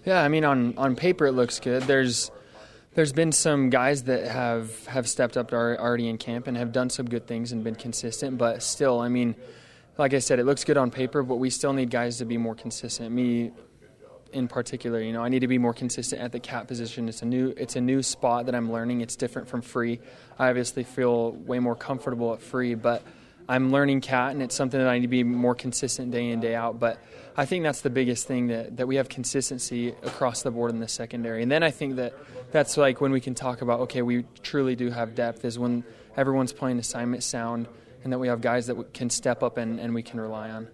[0.04, 1.82] Yeah, I mean, on, on paper it looks good.
[1.82, 2.30] There's
[2.96, 6.88] there's been some guys that have have stepped up already in camp and have done
[6.88, 8.38] some good things and been consistent.
[8.38, 9.36] But still, I mean,
[9.98, 12.38] like I said, it looks good on paper, but we still need guys to be
[12.38, 13.12] more consistent.
[13.12, 13.52] Me,
[14.32, 17.06] in particular, you know, I need to be more consistent at the cat position.
[17.06, 19.02] It's a new it's a new spot that I'm learning.
[19.02, 20.00] It's different from free.
[20.38, 23.02] I obviously feel way more comfortable at free, but
[23.46, 26.40] I'm learning cat, and it's something that I need to be more consistent day in
[26.40, 26.80] day out.
[26.80, 26.98] But
[27.36, 30.80] I think that's the biggest thing that that we have consistency across the board in
[30.80, 32.14] the secondary, and then I think that
[32.56, 35.84] that's like when we can talk about okay, we truly do have depth is when
[36.16, 37.68] everyone's playing assignment sound
[38.02, 40.66] and that we have guys that can step up and, and we can rely on.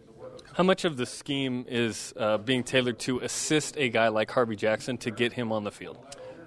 [0.55, 4.55] How much of the scheme is uh, being tailored to assist a guy like Harvey
[4.55, 5.99] Jackson to get him on the field?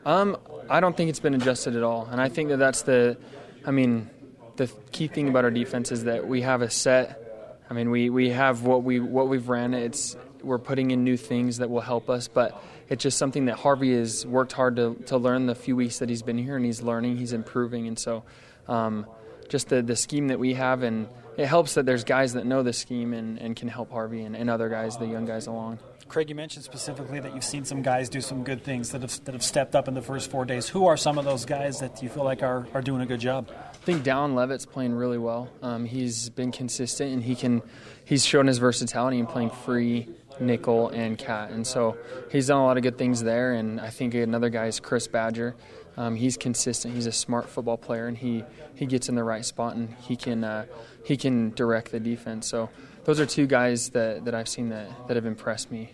[0.05, 0.37] Um,
[0.69, 3.17] I don't think it's been adjusted at all, and I think that that's the,
[3.65, 4.09] I mean,
[4.55, 7.59] the key thing about our defense is that we have a set.
[7.69, 9.73] I mean, we, we have what we what we've ran.
[9.73, 13.55] It's we're putting in new things that will help us, but it's just something that
[13.55, 16.65] Harvey has worked hard to, to learn the few weeks that he's been here, and
[16.65, 18.23] he's learning, he's improving, and so
[18.67, 19.05] um,
[19.49, 22.63] just the, the scheme that we have, and it helps that there's guys that know
[22.63, 25.79] the scheme and, and can help Harvey and, and other guys, the young guys, along.
[26.07, 29.23] Craig, you mentioned specifically that you've seen some guys do some good things that have,
[29.25, 30.69] that have stepped up in the first four days.
[30.69, 33.19] Who are some of those guys that you feel like are, are doing a good
[33.19, 33.49] job?
[33.51, 35.49] I think Dallin Leavitt's playing really well.
[35.63, 37.63] Um, he's been consistent and he can
[38.03, 40.07] he's shown his versatility in playing free
[40.39, 41.51] nickel, and cat.
[41.51, 41.97] And so
[42.31, 43.53] he's done a lot of good things there.
[43.53, 45.55] And I think another guy is Chris Badger.
[45.97, 46.93] Um, he's consistent.
[46.93, 48.43] He's a smart football player, and he,
[48.75, 50.65] he gets in the right spot and he can uh,
[51.05, 52.47] he can direct the defense.
[52.47, 52.69] So
[53.05, 55.91] those are two guys that, that I've seen that, that have impressed me.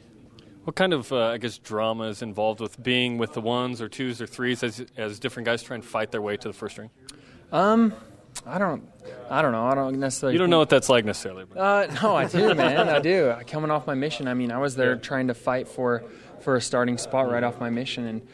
[0.63, 3.89] What kind of uh, I guess drama is involved with being with the ones or
[3.89, 6.77] twos or threes as as different guys try and fight their way to the first
[6.77, 6.89] ring?
[7.51, 7.93] Um,
[8.45, 8.88] I don't,
[9.30, 9.65] I don't know.
[9.65, 10.34] I don't necessarily.
[10.34, 11.45] You don't think, know what that's like necessarily.
[11.45, 11.58] But.
[11.58, 12.89] Uh, no, I do, man.
[12.89, 13.36] I do.
[13.47, 16.04] Coming off my mission, I mean, I was there trying to fight for
[16.41, 18.27] for a starting spot right off my mission, and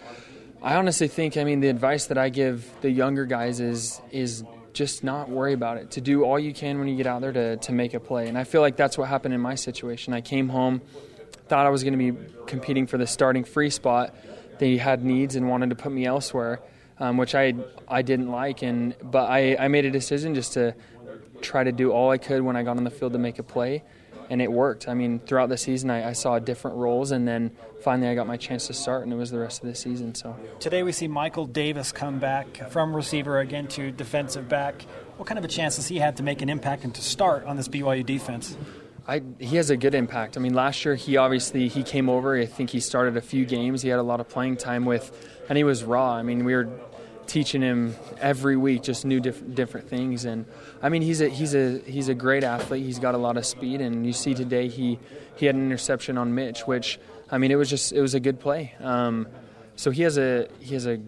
[0.62, 4.44] I honestly think, I mean, the advice that I give the younger guys is is
[4.74, 5.92] just not worry about it.
[5.92, 8.28] To do all you can when you get out there to to make a play,
[8.28, 10.14] and I feel like that's what happened in my situation.
[10.14, 10.82] I came home,
[11.48, 14.16] thought I was going to be competing for the starting free spot.
[14.60, 16.62] They had needs and wanted to put me elsewhere
[17.00, 17.54] um, which I
[17.88, 20.76] I didn't like, and but I, I made a decision just to
[21.42, 23.44] try to do all I could when I got on the field to make a
[23.44, 23.84] play,
[24.30, 24.88] and it worked.
[24.88, 27.52] I mean, throughout the season, I, I, saw different roles, and then
[27.84, 30.16] finally I got my chance to start, and it was the rest of the season.
[30.16, 34.84] So today we see Michael Davis come back from receiver again to defensive back.
[35.18, 37.46] What kind of a chance has he had to make an impact and to start
[37.46, 38.58] on this BYU defense?
[39.08, 40.36] I, he has a good impact.
[40.36, 42.36] I mean, last year he obviously he came over.
[42.36, 43.82] I think he started a few games.
[43.82, 45.12] He had a lot of playing time with,
[45.48, 46.14] and he was raw.
[46.14, 46.70] I mean, we were
[47.28, 50.46] teaching him every week just new diff- different things and
[50.82, 53.46] I mean he's a he's a he's a great athlete he's got a lot of
[53.46, 54.98] speed and you see today he
[55.36, 58.20] he had an interception on Mitch which I mean it was just it was a
[58.20, 59.28] good play um,
[59.76, 61.00] so he has a he has a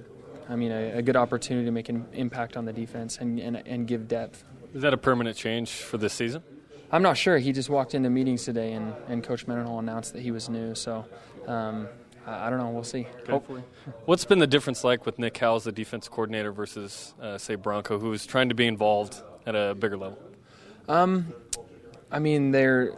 [0.50, 3.56] I mean a, a, good opportunity to make an impact on the defense and, and
[3.66, 6.44] and give depth is that a permanent change for this season
[6.92, 10.22] I'm not sure he just walked into meetings today and, and Coach Mendenhall announced that
[10.22, 11.06] he was new so
[11.48, 11.88] um,
[12.26, 12.70] I don't know.
[12.70, 13.08] We'll see.
[13.22, 13.32] Okay.
[13.32, 13.64] Hopefully.
[14.06, 17.56] What's been the difference like with Nick Howell as the defense coordinator versus, uh, say,
[17.56, 20.20] Bronco, who is trying to be involved at a bigger level?
[20.88, 21.34] Um,
[22.12, 22.94] I mean, they're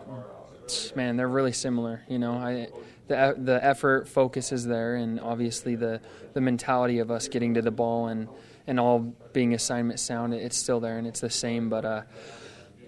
[0.96, 2.04] man, they're really similar.
[2.08, 2.68] You know, I
[3.08, 6.02] the the effort focus is there, and obviously the
[6.34, 8.28] the mentality of us getting to the ball and
[8.68, 9.00] and all
[9.34, 11.70] being assignment sound, it's still there and it's the same.
[11.70, 12.02] But uh,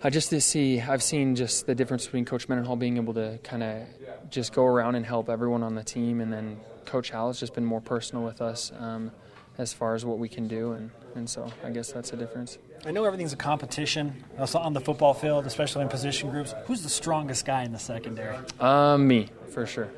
[0.06, 3.40] I just to see, I've seen just the difference between Coach Mendenhall being able to
[3.42, 3.84] kind of
[4.30, 7.54] just go around and help everyone on the team, and then Coach Howell has just
[7.54, 8.72] been more personal with us.
[8.78, 9.12] Um,
[9.58, 12.58] as far as what we can do, and, and so I guess that's a difference.
[12.86, 16.54] I know everything's a competition also on the football field, especially in position groups.
[16.66, 18.38] Who's the strongest guy in the secondary?
[18.60, 19.90] Uh, me for sure.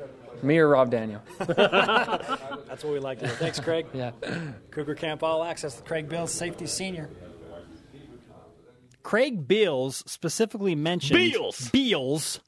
[0.42, 1.22] Me or Rob Daniel.
[1.38, 3.36] That's what we like to hear.
[3.36, 3.86] Thanks, Craig.
[3.94, 4.10] yeah.
[4.70, 7.08] Cougar Camp All Access, Craig Bills, safety senior.
[9.06, 11.70] Craig Beals specifically mentioned Beals.
[11.70, 12.40] Beals,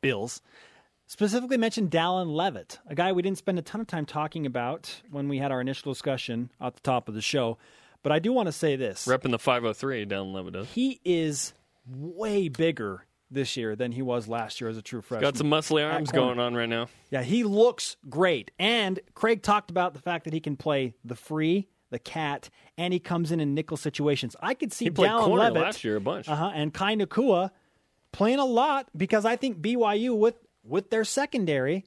[0.00, 0.42] Bills
[1.06, 5.02] specifically mentioned Dallin Leavitt, a guy we didn't spend a ton of time talking about
[5.12, 7.58] when we had our initial discussion at the top of the show.
[8.02, 10.54] But I do want to say this: Repping the 503 down Leavitt.
[10.54, 10.72] Does.
[10.72, 11.52] He is
[11.86, 15.30] way bigger this year than he was last year as a true freshman.
[15.30, 16.88] Got some muscly arms going on right now.
[17.12, 18.50] Yeah, he looks great.
[18.58, 22.48] And Craig talked about the fact that he can play the free, the cat,
[22.78, 24.36] and he comes in in nickel situations.
[24.40, 26.28] I could see He played Dallin corner Leavitt last year a bunch.
[26.28, 27.50] uh-huh, and Kai Nacua
[28.12, 31.84] playing a lot because I think BYU with with their secondary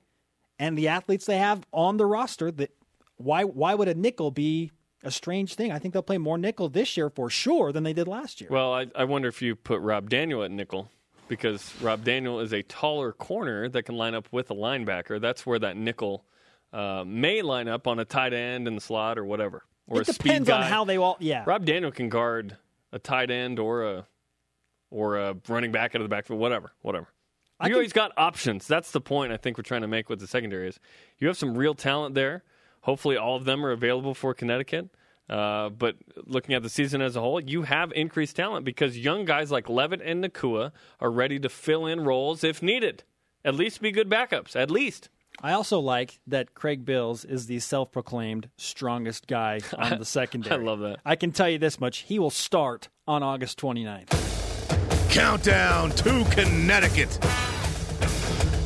[0.59, 2.71] and the athletes they have on the roster that
[3.17, 4.71] why why would a nickel be
[5.03, 5.71] a strange thing?
[5.71, 8.49] I think they'll play more nickel this year for sure than they did last year.
[8.49, 10.89] Well, I, I wonder if you put Rob Daniel at nickel
[11.27, 15.19] because Rob Daniel is a taller corner that can line up with a linebacker.
[15.19, 16.25] That's where that nickel
[16.71, 19.63] uh, may line up on a tight end in the slot or whatever.
[19.87, 21.43] Or it a speed depends on how they all yeah.
[21.45, 22.57] Rob Daniel can guard
[22.91, 24.07] a tight end or a
[24.89, 27.07] or a running back out of the backfield, whatever, whatever.
[27.59, 28.67] I You always got options.
[28.67, 30.79] That's the point I think we're trying to make with the secondary is
[31.17, 32.43] you have some real talent there.
[32.81, 34.89] Hopefully, all of them are available for Connecticut.
[35.29, 39.23] Uh, but looking at the season as a whole, you have increased talent because young
[39.23, 43.03] guys like Leavitt and Nacua are ready to fill in roles if needed.
[43.45, 44.55] At least be good backups.
[44.55, 45.09] At least.
[45.45, 50.61] I also like that Craig Bills is the self-proclaimed strongest guy on the secondary.
[50.61, 50.99] I love that.
[51.05, 55.11] I can tell you this much: he will start on August 29th.
[55.11, 57.19] Countdown to Connecticut.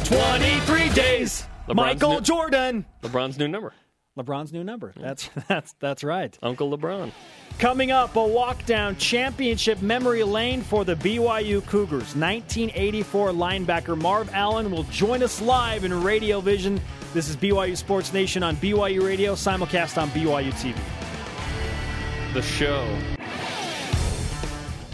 [0.06, 1.48] 23 days.
[1.68, 2.86] LeBron's Michael new- Jordan.
[3.02, 3.74] LeBron's new number.
[4.18, 4.94] LeBron's new number.
[4.96, 6.38] That's that's that's right.
[6.42, 7.12] Uncle LeBron.
[7.60, 12.16] Coming up, a walk down championship memory lane for the BYU Cougars.
[12.16, 16.80] 1984 linebacker Marv Allen will join us live in Radio Vision.
[17.14, 20.76] This is BYU Sports Nation on BYU Radio, simulcast on BYU TV.
[22.34, 22.86] The show.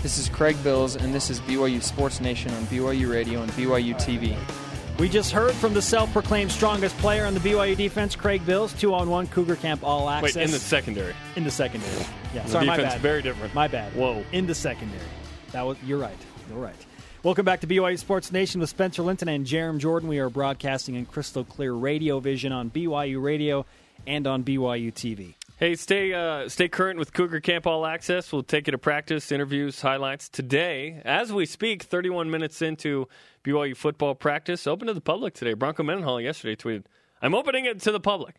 [0.01, 3.95] This is Craig Bills, and this is BYU Sports Nation on BYU Radio and BYU
[3.95, 4.37] TV.
[5.03, 8.93] We just heard from the self-proclaimed strongest player on the BYU defense, Craig Bills, two
[8.93, 10.37] on one Cougar Camp All Access.
[10.37, 11.13] Wait, in the secondary.
[11.35, 12.05] in the secondary.
[12.33, 13.01] Yeah, The sorry, my bad.
[13.01, 13.53] very different.
[13.53, 13.93] My bad.
[13.97, 14.23] Whoa.
[14.31, 15.03] In the secondary.
[15.51, 16.15] That was you're right.
[16.49, 16.85] You're right.
[17.21, 20.07] Welcome back to BYU Sports Nation with Spencer Linton and Jarom Jordan.
[20.07, 23.65] We are broadcasting in crystal clear radio vision on BYU Radio
[24.07, 25.33] and on BYU TV.
[25.57, 28.31] Hey, stay uh, stay current with Cougar Camp All Access.
[28.31, 31.01] We'll take you to practice, interviews, highlights today.
[31.03, 33.07] As we speak, 31 minutes into
[33.43, 35.53] BYU football practice, open to the public today.
[35.53, 36.85] Bronco Mendenhall yesterday tweeted,
[37.21, 38.35] "I'm opening it to the public."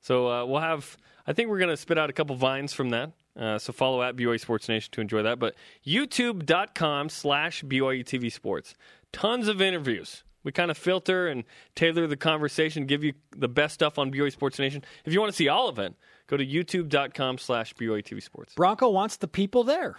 [0.00, 0.96] So uh, we'll have.
[1.26, 3.12] I think we're going to spit out a couple vines from that.
[3.38, 5.38] Uh, so follow at BYU Sports Nation to enjoy that.
[5.38, 5.54] But
[5.86, 8.74] YouTube.com slash BYU TV Sports.
[9.12, 10.24] Tons of interviews.
[10.42, 14.32] We kind of filter and tailor the conversation, give you the best stuff on BYU
[14.32, 14.82] Sports Nation.
[15.04, 15.94] If you want to see all of it,
[16.26, 18.54] go to youtube.com slash BYU TV Sports.
[18.54, 19.96] Bronco wants the people there,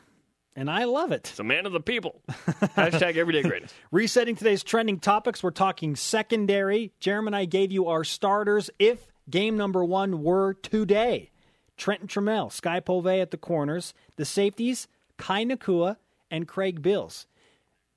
[0.55, 1.29] and I love it.
[1.29, 2.21] It's a man of the people.
[2.29, 3.73] Hashtag everyday greatness.
[3.91, 6.91] Resetting today's trending topics, we're talking secondary.
[6.99, 11.31] Jeremy and I gave you our starters if game number one were today.
[11.77, 13.93] Trenton Trammell, Skye PoVey at the corners.
[14.17, 15.97] The safeties, Kai Nacua
[16.29, 17.25] and Craig Bills.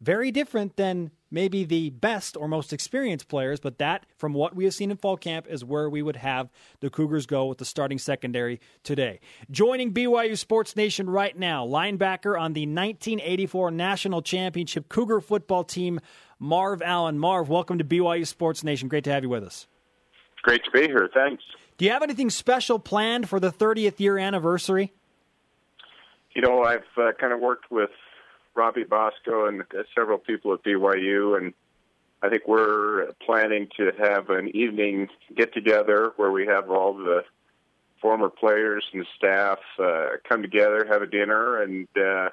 [0.02, 4.64] Very different than maybe the best or most experienced players, but that, from what we
[4.64, 7.64] have seen in fall camp, is where we would have the Cougars go with the
[7.64, 9.20] starting secondary today.
[9.48, 16.00] Joining BYU Sports Nation right now, linebacker on the 1984 National Championship Cougar football team,
[16.40, 17.16] Marv Allen.
[17.16, 18.88] Marv, welcome to BYU Sports Nation.
[18.88, 19.68] Great to have you with us.
[20.42, 21.08] Great to be here.
[21.14, 21.44] Thanks.
[21.78, 24.92] Do you have anything special planned for the 30th year anniversary?
[26.34, 27.90] You know, I've uh, kind of worked with
[28.54, 29.62] Robbie Bosco and
[29.94, 31.54] several people at BYU, and
[32.22, 37.24] I think we're planning to have an evening get together where we have all the
[38.00, 42.30] former players and staff uh, come together, have a dinner, and uh,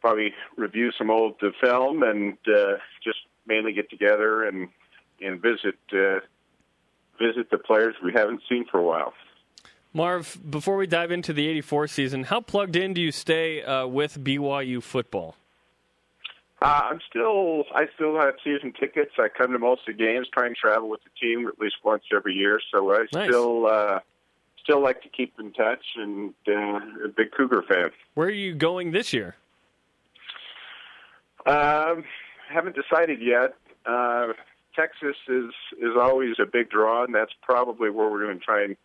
[0.00, 4.68] probably review some old uh, film, and uh, just mainly get together and
[5.20, 6.20] and visit uh,
[7.18, 9.14] visit the players we haven't seen for a while.
[9.94, 13.86] Marv, before we dive into the 84 season, how plugged in do you stay uh,
[13.86, 15.36] with BYU football?
[16.62, 19.12] Uh, I'm still, I still have season tickets.
[19.18, 21.74] I come to most of the games, try and travel with the team at least
[21.84, 22.60] once every year.
[22.72, 23.28] So I Nice.
[23.28, 23.98] still, uh,
[24.62, 27.90] still like to keep in touch and uh, a big Cougar fan.
[28.14, 29.34] Where are you going this year?
[31.44, 32.04] Um,
[32.48, 33.56] haven't decided yet.
[33.84, 34.28] Uh,
[34.76, 35.50] Texas is
[35.80, 38.76] is always a big draw, and that's probably where we're going to try and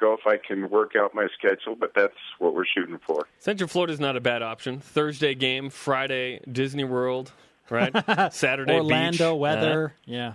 [0.00, 3.26] go if I can work out my schedule, but that's what we're shooting for.
[3.38, 4.80] Central Florida's not a bad option.
[4.80, 7.32] Thursday game, Friday Disney World,
[7.68, 7.92] right?
[8.32, 9.40] Saturday Orlando beach.
[9.40, 9.94] weather.
[10.06, 10.34] yeah.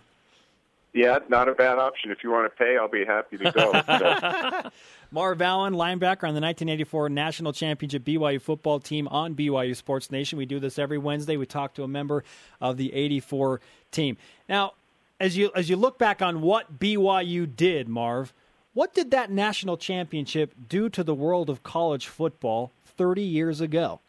[0.94, 2.10] Yeah, not a bad option.
[2.10, 4.62] If you want to pay, I'll be happy to go.
[4.66, 4.72] So,
[5.12, 10.38] Marv Allen, linebacker on the 1984 National Championship BYU football team on BYU Sports Nation.
[10.38, 11.36] We do this every Wednesday.
[11.36, 12.24] We talk to a member
[12.62, 13.60] of the 84
[13.92, 14.16] team.
[14.48, 14.74] Now,
[15.20, 18.34] as you as you look back on what BYU did, Marv,
[18.76, 24.00] what did that national championship do to the world of college football 30 years ago?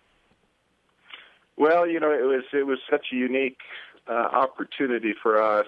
[1.57, 3.61] well, you know, it was it was such a unique
[4.09, 5.67] uh, opportunity for us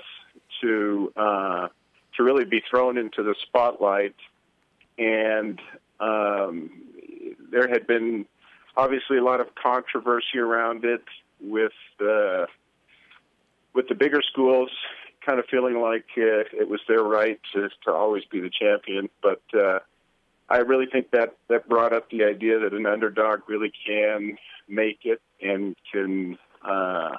[0.60, 1.68] to uh,
[2.16, 4.14] to really be thrown into the spotlight,
[4.98, 5.60] and
[6.00, 6.70] um,
[7.50, 8.26] there had been
[8.76, 11.04] obviously a lot of controversy around it
[11.40, 12.46] with the
[13.74, 14.70] with the bigger schools
[15.24, 19.08] kind of feeling like uh, it was their right to, to always be the champion,
[19.22, 19.78] but uh,
[20.48, 25.00] I really think that that brought up the idea that an underdog really can make
[25.04, 27.16] it and can uh,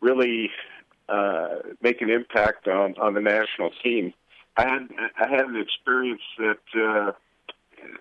[0.00, 0.50] really
[1.08, 4.14] uh, make an impact on on the national team.
[4.56, 4.88] I had
[5.18, 7.12] I had an experience that uh,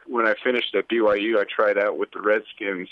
[0.08, 2.90] when I finished at BYU, I tried out with the Redskins,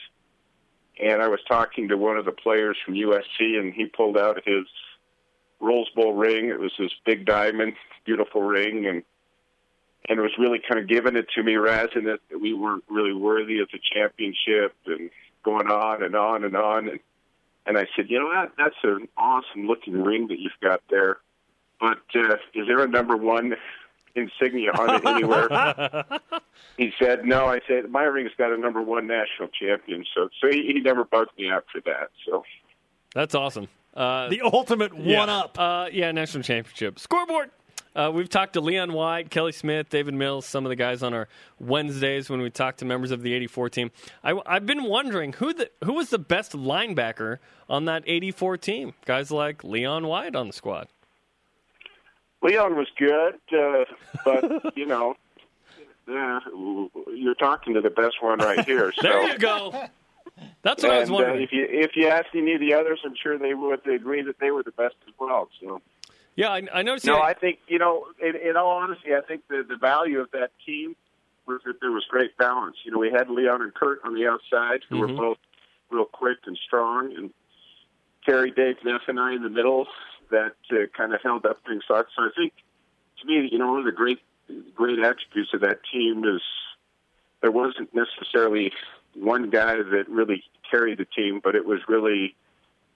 [1.01, 4.41] and I was talking to one of the players from USC, and he pulled out
[4.45, 4.65] his
[5.59, 6.49] Rose Bowl ring.
[6.49, 7.73] It was this big diamond,
[8.05, 9.03] beautiful ring, and
[10.07, 12.83] and it was really kind of giving it to me, razzing it that we weren't
[12.89, 15.09] really worthy of the championship, and
[15.43, 16.89] going on and on and on.
[16.89, 16.99] And
[17.65, 18.53] and I said, you know, what?
[18.57, 21.17] that's an awesome looking ring that you've got there,
[21.79, 23.55] but uh, is there a number one
[24.15, 26.05] insignia on it anywhere?
[26.77, 27.45] he said, no.
[27.45, 31.03] I said, my ring's got a number one national champion, so so he, he never
[31.03, 32.09] bugged me after that.
[32.25, 32.43] So
[33.13, 33.67] That's awesome.
[33.93, 35.19] Uh, The ultimate yeah.
[35.19, 35.59] one up.
[35.59, 37.51] Uh, yeah, national championship scoreboard.
[37.95, 41.13] Uh, we've talked to Leon White, Kelly Smith, David Mills, some of the guys on
[41.13, 41.27] our
[41.59, 43.91] Wednesdays when we talk to members of the '84 team.
[44.23, 48.93] I, have been wondering who the who was the best linebacker on that '84 team.
[49.05, 50.87] Guys like Leon White on the squad.
[52.41, 53.85] Leon was good, uh,
[54.23, 55.15] but you know,
[56.07, 56.39] uh,
[57.13, 58.93] you're talking to the best one right here.
[58.95, 59.01] So.
[59.01, 59.89] There you go.
[60.61, 61.43] That's what I was And uh, wondering.
[61.43, 64.39] if you if you asked any of the others, I'm sure they would agree that
[64.39, 65.49] they were the best as well.
[65.61, 65.81] So
[66.35, 67.05] yeah, I, I noticed.
[67.05, 70.19] no, you- I think you know, in, in all honesty, I think the the value
[70.19, 70.95] of that team
[71.45, 72.75] was that there was great balance.
[72.83, 74.99] You know, we had Leon and Kurt on the outside, who Mhm.
[74.99, 75.37] were both
[75.89, 77.31] real quick and strong, and
[78.25, 79.87] Terry, Dave, Neff, and I in the middle
[80.29, 81.83] that uh, kind of held up things.
[81.87, 82.53] So so I think,
[83.21, 84.19] to me, you know, one of the great
[84.75, 86.41] great attributes of that team is
[87.41, 88.71] there wasn't necessarily
[89.15, 92.35] one guy that really carried the team, but it was really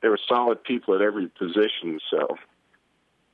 [0.01, 1.99] there were solid people at every position.
[2.11, 2.37] So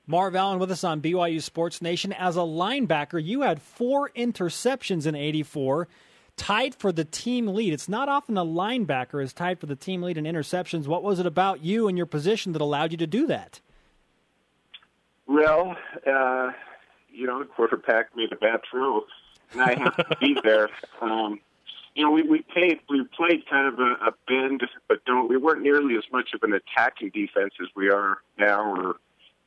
[0.10, 2.12] Marv Allen with us on BYU Sports Nation.
[2.14, 5.88] As a linebacker, you had four interceptions in 84,
[6.36, 7.74] tied for the team lead.
[7.74, 10.88] It's not often a linebacker is tied for the team lead in interceptions.
[10.88, 13.60] What was it about you and your position that allowed you to do that?
[15.28, 15.76] Well,
[16.08, 16.54] uh,
[17.12, 19.04] you know, the quarterback made a bad throw,
[19.52, 20.70] and I have to be there.
[21.02, 21.40] Um,
[22.00, 25.36] you know, we we played we played kind of a, a bend, but don't we
[25.36, 28.96] weren't nearly as much of an attacking defense as we are now, or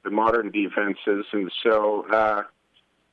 [0.04, 2.42] the modern defenses, and so uh,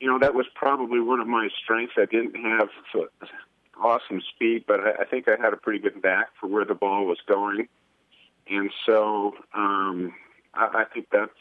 [0.01, 1.93] you know that was probably one of my strengths.
[1.95, 2.67] I didn't have
[3.81, 6.75] awesome speed, but I, I think I had a pretty good knack for where the
[6.75, 7.69] ball was going,
[8.49, 10.13] and so um,
[10.53, 11.31] I, I think that's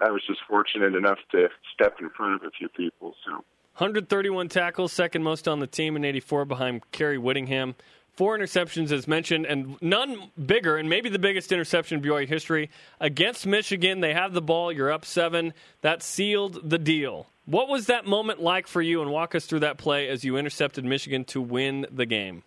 [0.00, 3.16] I was just fortunate enough to step in front of a few people.
[3.26, 3.44] So
[3.76, 7.74] 131 tackles, second most on the team in 84 behind Cary Whittingham.
[8.12, 12.70] Four interceptions, as mentioned, and none bigger, and maybe the biggest interception in BYU history.
[13.00, 15.52] Against Michigan, they have the ball, you're up seven.
[15.80, 17.26] That sealed the deal.
[17.46, 20.36] What was that moment like for you, and walk us through that play as you
[20.36, 22.44] intercepted Michigan to win the game?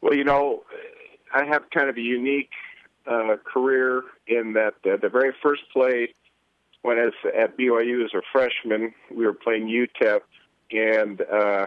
[0.00, 0.62] Well, you know,
[1.34, 2.52] I have kind of a unique
[3.04, 6.14] uh, career in that uh, the very first play
[6.82, 10.20] when I was at BYU as a freshman, we were playing UTEP,
[10.72, 11.66] and uh,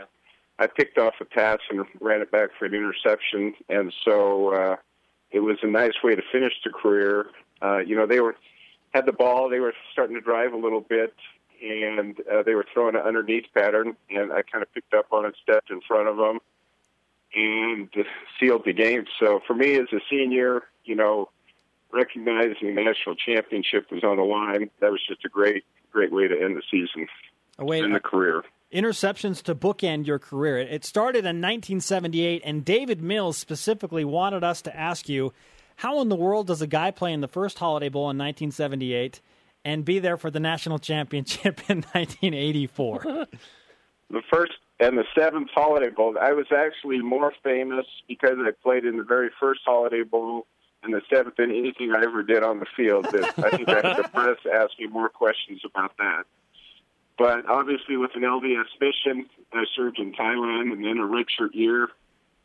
[0.59, 4.75] I picked off a pass and ran it back for an interception, and so uh,
[5.31, 7.27] it was a nice way to finish the career.
[7.61, 8.35] Uh, you know, they were
[8.93, 11.15] had the ball, they were starting to drive a little bit,
[11.63, 15.25] and uh, they were throwing an underneath pattern, and I kind of picked up on
[15.25, 16.39] it, stepped in front of them,
[17.33, 17.89] and
[18.39, 19.05] sealed the game.
[19.19, 21.29] So for me as a senior, you know,
[21.93, 26.27] recognizing the national championship was on the line, that was just a great, great way
[26.27, 27.07] to end the season
[27.59, 28.43] Oh, wait, and the uh, career.
[28.73, 30.57] interceptions to bookend your career.
[30.57, 35.33] It started in 1978, and David Mills specifically wanted us to ask you
[35.77, 39.21] how in the world does a guy play in the first Holiday Bowl in 1978
[39.65, 43.27] and be there for the national championship in 1984?
[44.09, 46.15] The first and the seventh Holiday Bowl.
[46.21, 50.45] I was actually more famous because I played in the very first Holiday Bowl
[50.83, 53.05] and the seventh than anything I ever did on the field.
[53.11, 56.23] That I think I had the press ask me more questions about that.
[57.17, 61.89] But obviously, with an LDS mission, I served in Thailand and then a redshirt year.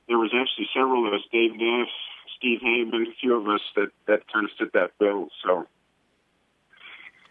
[0.08, 1.88] There was actually several of us, Dave Neff,
[2.36, 5.28] Steve Heyman, a few of us that, that kind of fit that bill.
[5.44, 5.66] So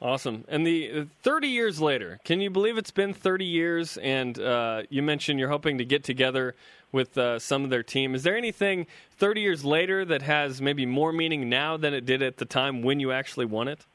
[0.01, 0.45] Awesome.
[0.47, 3.97] And the 30 years later, can you believe it's been 30 years?
[3.97, 6.53] And uh, you mentioned you're hoping to get together
[6.91, 8.13] with uh, some of their team.
[8.13, 8.85] Is there anything
[9.17, 12.83] 30 years later that has maybe more meaning now than it did at the time
[12.83, 13.85] when you actually won it?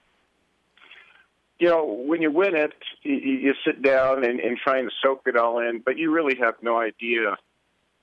[1.60, 2.72] You know, when you win it,
[3.02, 6.36] you, you sit down and, and try and soak it all in, but you really
[6.40, 7.36] have no idea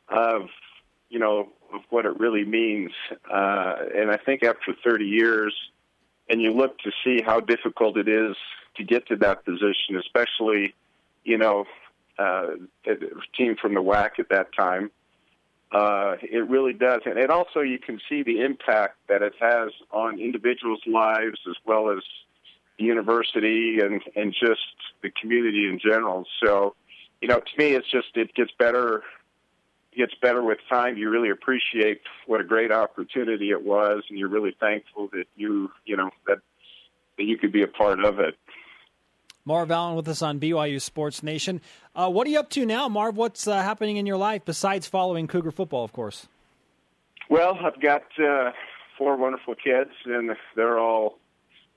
[0.08, 0.43] of,
[1.10, 2.91] you know, of what it really means.
[3.30, 5.54] Uh, and I think after 30 years,
[6.30, 8.36] and you look to see how difficult it is
[8.78, 10.76] to get to that position, especially,
[11.24, 11.66] you know,
[12.18, 12.52] uh,
[12.86, 12.96] a
[13.36, 14.92] team from the WAC at that time.
[15.72, 19.70] Uh, it really does, and it also you can see the impact that it has
[19.92, 22.00] on individuals' lives as well as
[22.80, 24.62] the university and and just
[25.04, 26.26] the community in general.
[26.44, 26.76] So,
[27.22, 29.04] you know, to me, it's just it gets better
[29.96, 30.98] gets better with time.
[30.98, 35.72] You really appreciate what a great opportunity it was, and you're really thankful that you,
[35.86, 36.40] you know, that
[37.18, 38.36] that you could be a part of it.
[39.46, 41.60] Marv Allen with us on BYU Sports Nation.
[41.96, 43.18] Uh, what are you up to now, Marv?
[43.18, 46.28] What's uh, happening in your life besides following Cougar football, of course?
[47.30, 48.52] Well, I've got uh,
[48.98, 51.18] four wonderful kids, and they're all,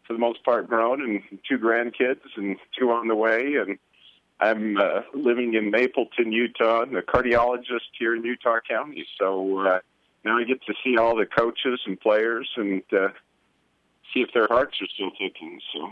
[0.06, 3.78] for the most part, grown, and two grandkids, and two on the way, and
[4.42, 9.06] I'm uh, living in Mapleton, Utah, and a cardiologist here in Utah County.
[9.20, 9.78] So uh,
[10.24, 13.08] now I get to see all the coaches and players and uh,
[14.12, 15.60] see if their hearts are still ticking.
[15.72, 15.88] So.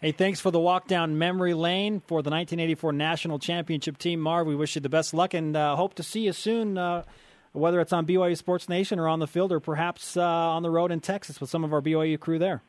[0.00, 4.46] Hey, thanks for the walk down memory lane for the 1984 National Championship team, Marv.
[4.46, 7.02] We wish you the best luck and uh, hope to see you soon, uh,
[7.50, 10.70] whether it's on BYU Sports Nation or on the field or perhaps uh, on the
[10.70, 12.62] road in Texas with some of our BYU crew there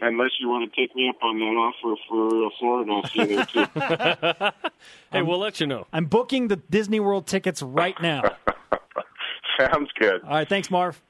[0.00, 3.26] unless you want to take me up on that offer for Florida, I'll see you
[3.26, 4.70] there too.
[5.12, 5.86] hey, we'll let you know.
[5.92, 8.22] I'm booking the Disney World tickets right now.
[9.58, 10.22] Sounds good.
[10.22, 11.00] All right, thanks, Marv.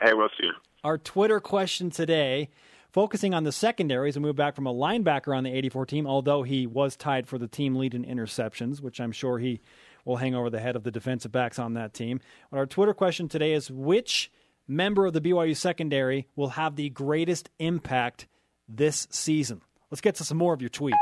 [0.00, 0.52] Hey, we'll see you.
[0.82, 2.48] Our Twitter question today,
[2.90, 6.42] focusing on the secondaries, a move back from a linebacker on the 84 team, although
[6.42, 9.60] he was tied for the team lead in interceptions, which I'm sure he
[10.06, 12.20] will hang over the head of the defensive backs on that team.
[12.50, 14.30] But our Twitter question today is which
[14.70, 18.26] member of the BYU secondary will have the greatest impact
[18.68, 19.60] this season?
[19.90, 20.94] Let's get to some more of your tweets.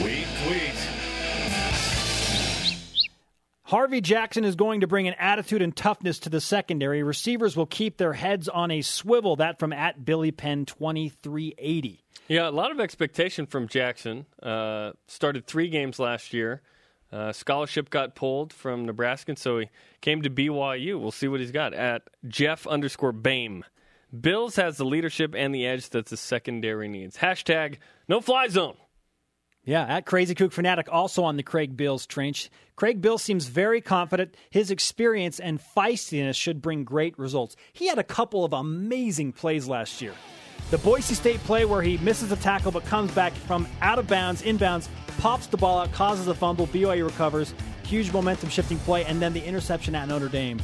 [0.00, 0.72] Tweet, tweet.
[3.66, 7.02] Harvey Jackson is going to bring an attitude and toughness to the secondary.
[7.02, 9.36] Receivers will keep their heads on a swivel.
[9.36, 12.04] That from at Billy Penn 2380.
[12.28, 14.24] Yeah, a lot of expectation from Jackson.
[14.40, 16.62] Uh, started three games last year.
[17.16, 19.70] Uh, scholarship got pulled from Nebraska, and so he
[20.02, 21.00] came to BYU.
[21.00, 23.64] We'll see what he's got at Jeff underscore Bame.
[24.20, 27.16] Bills has the leadership and the edge that the secondary needs.
[27.16, 28.76] Hashtag no fly zone.
[29.64, 32.50] Yeah, at Crazy Kook Fanatic, also on the Craig Bills trench.
[32.76, 34.36] Craig Bill seems very confident.
[34.50, 37.56] His experience and feistiness should bring great results.
[37.72, 40.12] He had a couple of amazing plays last year.
[40.70, 44.08] The Boise State play where he misses a tackle but comes back from out of
[44.08, 44.88] bounds, inbounds,
[45.18, 46.66] pops the ball out, causes a fumble.
[46.66, 47.54] BYU recovers.
[47.84, 50.58] Huge momentum shifting play, and then the interception at Notre Dame.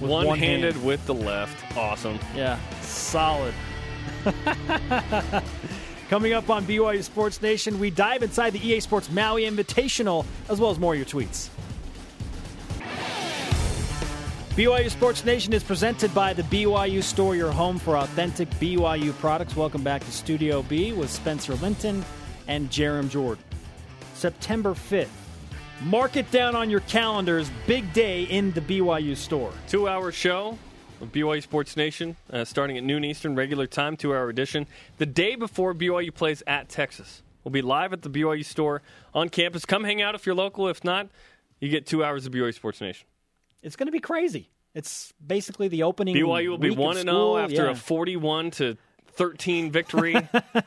[0.00, 0.86] One, one handed hand.
[0.86, 1.76] with the left.
[1.76, 2.18] Awesome.
[2.34, 3.52] Yeah, solid.
[6.08, 10.58] Coming up on BYU Sports Nation, we dive inside the EA Sports Maui Invitational, as
[10.58, 11.50] well as more of your tweets.
[14.58, 19.54] BYU Sports Nation is presented by the BYU Store, your home for authentic BYU products.
[19.54, 22.04] Welcome back to Studio B with Spencer Linton
[22.48, 23.44] and Jarom Jordan.
[24.14, 25.06] September 5th.
[25.82, 27.48] Mark it down on your calendars.
[27.68, 29.52] Big day in the BYU Store.
[29.68, 30.58] Two hour show
[31.00, 34.66] of BYU Sports Nation, uh, starting at noon Eastern, regular time, two hour edition.
[34.96, 37.22] The day before BYU plays at Texas.
[37.44, 38.82] We'll be live at the BYU store
[39.14, 39.64] on campus.
[39.64, 40.66] Come hang out if you're local.
[40.66, 41.10] If not,
[41.60, 43.06] you get two hours of BYU Sports Nation.
[43.62, 44.50] It's going to be crazy.
[44.74, 46.14] It's basically the opening.
[46.14, 47.70] BYU will be week of 1 0 after Yeah.
[47.70, 48.76] a 41 to
[49.12, 50.14] 13 victory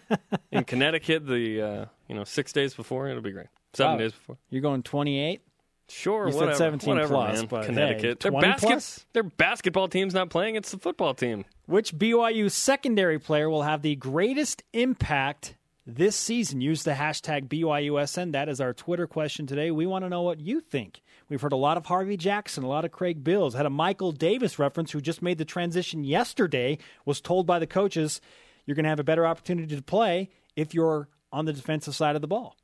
[0.51, 3.07] in Connecticut the uh, you know six days before.
[3.07, 3.47] It'll be great.
[3.73, 3.97] Seven Wow.
[3.99, 4.37] days before.
[4.49, 5.41] You're going 28.
[5.87, 6.57] Sure, You said whatever.
[6.57, 7.45] 17 whatever, plus, man.
[7.47, 8.19] but hey, Connecticut.
[8.21, 9.05] their 20 basket, plus?
[9.11, 10.55] their basketball team's not playing.
[10.55, 11.43] It's the football team.
[11.65, 16.61] Which BYU secondary player will have the greatest impact this season?
[16.61, 18.31] Use the hashtag BYUSN.
[18.31, 19.69] That is our Twitter question today.
[19.69, 21.01] We want to know what you think.
[21.31, 24.11] We've heard a lot of Harvey Jackson, a lot of Craig Bills, had a Michael
[24.11, 28.19] Davis reference who just made the transition yesterday, was told by the coaches,
[28.65, 32.17] you're going to have a better opportunity to play if you're on the defensive side
[32.17, 32.57] of the ball.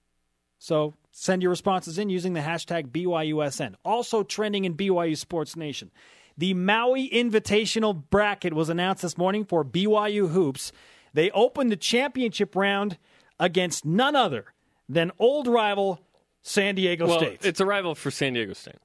[0.60, 3.76] So send your responses in using the hashtag BYUSN.
[3.86, 5.90] Also trending in BYU Sports Nation.
[6.38, 10.74] The Maui Invitational bracket was announced this morning for BYU Hoops.
[11.14, 12.98] They opened the championship round
[13.40, 14.48] against none other
[14.90, 16.02] than old rival
[16.48, 17.40] San Diego Well, State.
[17.44, 18.76] it's a rival for San Diego State.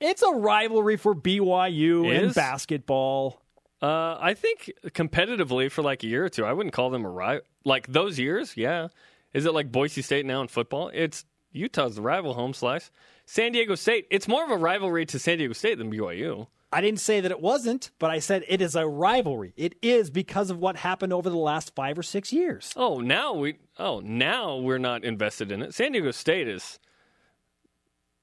[0.00, 3.40] It's a rivalry for BYU in basketball.
[3.82, 7.10] Uh, I think competitively for like a year or two, I wouldn't call them a
[7.10, 7.44] rival.
[7.64, 8.88] Like those years, yeah.
[9.34, 10.90] Is it like Boise State now in football?
[10.94, 12.90] It's Utah's the rival home slice.
[13.26, 16.46] San Diego State, it's more of a rivalry to San Diego State than BYU.
[16.72, 19.52] I didn't say that it wasn't, but I said it is a rivalry.
[19.56, 22.72] It is because of what happened over the last five or six years.
[22.76, 25.74] Oh, now we oh now we're not invested in it.
[25.74, 26.78] San Diego State is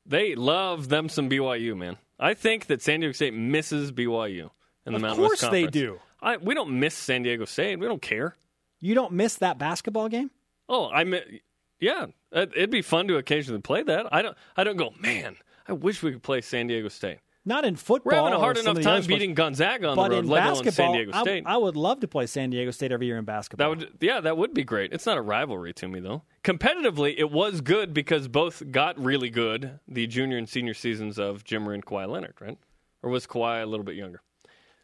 [0.06, 1.97] they love them some BYU, man.
[2.20, 4.49] I think that San Diego State misses BYU
[4.86, 5.99] in the Of Mountain West Of course they do.
[6.22, 7.80] I, we don't miss San Diego State.
[7.80, 8.36] We don't care.
[8.80, 10.32] You don't miss that basketball game?
[10.70, 11.41] Oh, I mi-
[11.80, 14.14] yeah, it- it'd be fun to occasionally play that.
[14.14, 15.36] I don't I don't go, man.
[15.68, 17.20] I wish we could play San Diego State.
[17.45, 18.11] Not in football.
[18.11, 20.29] We're having a hard enough the time sports, beating Gonzaga on but the road, in
[20.29, 21.43] let alone basketball, San Diego I- State.
[21.45, 23.71] I, would love to play San Diego State every year in basketball.
[23.75, 24.93] That would, yeah, that would be great.
[24.93, 26.23] It's not a rivalry to me though.
[26.43, 31.43] Competitively, it was good because both got really good the junior and senior seasons of
[31.43, 32.57] Jimmer and Kawhi Leonard, right?
[33.01, 34.21] Or was Kawhi a little bit younger?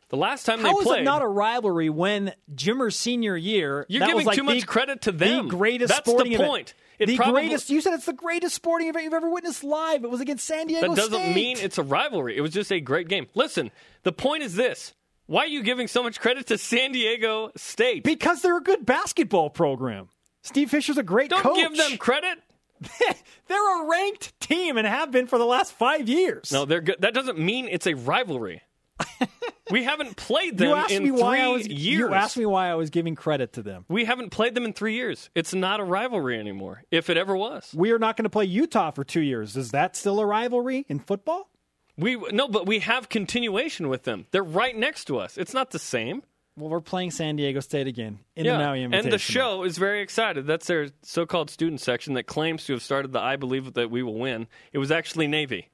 [0.10, 3.86] The last time How they is played, it not a rivalry when Jimmer's senior year?
[3.88, 5.48] You're giving like too much credit to them.
[5.48, 6.50] The greatest That's the sporting event.
[6.50, 6.74] point.
[7.00, 7.70] It the probably- greatest.
[7.70, 10.04] You said it's the greatest sporting event you've ever witnessed live.
[10.04, 10.96] It was against San Diego State.
[10.96, 11.36] that doesn't State.
[11.36, 12.36] mean it's a rivalry.
[12.38, 13.28] It was just a great game.
[13.36, 13.72] Listen,
[14.04, 14.94] the point is this:
[15.26, 18.04] Why are you giving so much credit to San Diego State?
[18.04, 20.10] because they're a good basketball program.
[20.44, 21.58] Steve Fisher's a great Don't coach.
[21.58, 22.38] give them credit.
[23.48, 26.52] they're a ranked team and have been for the last five years.
[26.52, 26.96] No, they're good.
[27.00, 28.62] That doesn't mean it's a rivalry.
[29.72, 31.68] we haven't played them you asked in me three why I was.
[31.68, 31.82] years.
[31.82, 33.86] You asked me why I was giving credit to them.
[33.88, 35.30] We haven't played them in three years.
[35.36, 37.74] It's not a rivalry anymore, if it ever was.
[37.76, 39.56] We are not going to play Utah for two years.
[39.56, 41.50] Is that still a rivalry in football?
[41.98, 44.26] We no, but we have continuation with them.
[44.32, 45.38] They're right next to us.
[45.38, 46.24] It's not the same.
[46.56, 49.78] Well, we're playing San Diego State again in yeah, the Maui and the show is
[49.78, 50.46] very excited.
[50.46, 54.04] That's their so-called student section that claims to have started the "I believe that we
[54.04, 55.70] will win." It was actually Navy.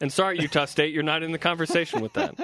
[0.00, 2.34] And sorry, Utah State, you're not in the conversation with that.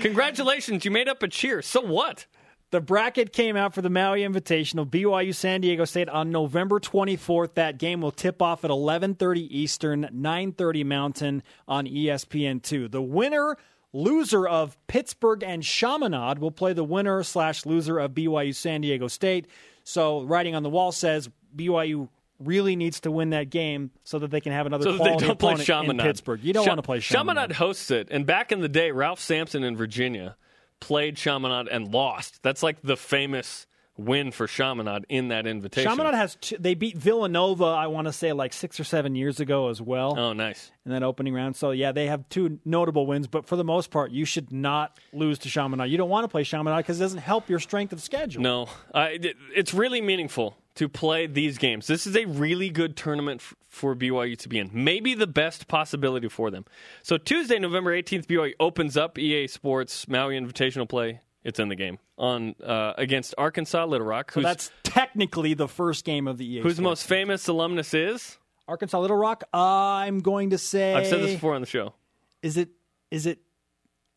[0.00, 1.62] Congratulations, you made up a cheer.
[1.62, 2.26] So what?
[2.70, 7.54] The bracket came out for the Maui Invitational, BYU San Diego State on November 24th.
[7.54, 12.90] That game will tip off at 11:30 Eastern, 9:30 Mountain on E ESPN2.
[12.90, 13.58] The winner
[13.92, 19.06] loser of Pittsburgh and Chaminade will play the winner slash loser of BYU San Diego
[19.06, 19.48] State.
[19.84, 22.08] So writing on the wall says BYU
[22.46, 25.26] really needs to win that game so that they can have another So quality they
[25.28, 26.40] don't play opponent in Pittsburgh.
[26.42, 27.36] You don't Cha- want to play Chaminade.
[27.36, 30.36] Chaminade hosts it, and back in the day, Ralph Sampson in Virginia
[30.80, 32.42] played Chaminade and lost.
[32.42, 33.66] That's like the famous
[33.98, 35.88] win for Chaminade in that invitation.
[35.90, 37.66] Chaminade has two, they beat Villanova.
[37.66, 40.18] I want to say like six or seven years ago as well.
[40.18, 40.72] Oh, nice.
[40.86, 41.56] in that opening round.
[41.56, 44.98] So yeah, they have two notable wins, but for the most part, you should not
[45.12, 45.90] lose to Chaminade.
[45.90, 48.42] You don't want to play Chaminade because it doesn't help your strength of schedule.
[48.42, 51.86] No, I, it- it's really meaningful to play these games.
[51.86, 54.70] This is a really good tournament f- for BYU to be in.
[54.72, 56.64] Maybe the best possibility for them.
[57.02, 61.20] So Tuesday, November 18th, BYU opens up EA Sports Maui Invitational play.
[61.44, 64.30] It's in the game on uh, against Arkansas Little Rock.
[64.32, 66.60] So that's technically the first game of the EA.
[66.60, 66.80] Who's Sports.
[66.84, 68.38] most famous alumnus is.
[68.68, 69.42] Arkansas Little Rock.
[69.52, 70.94] I'm going to say.
[70.94, 71.94] I've said this before on the show.
[72.42, 72.68] Is it?
[73.10, 73.40] Is it?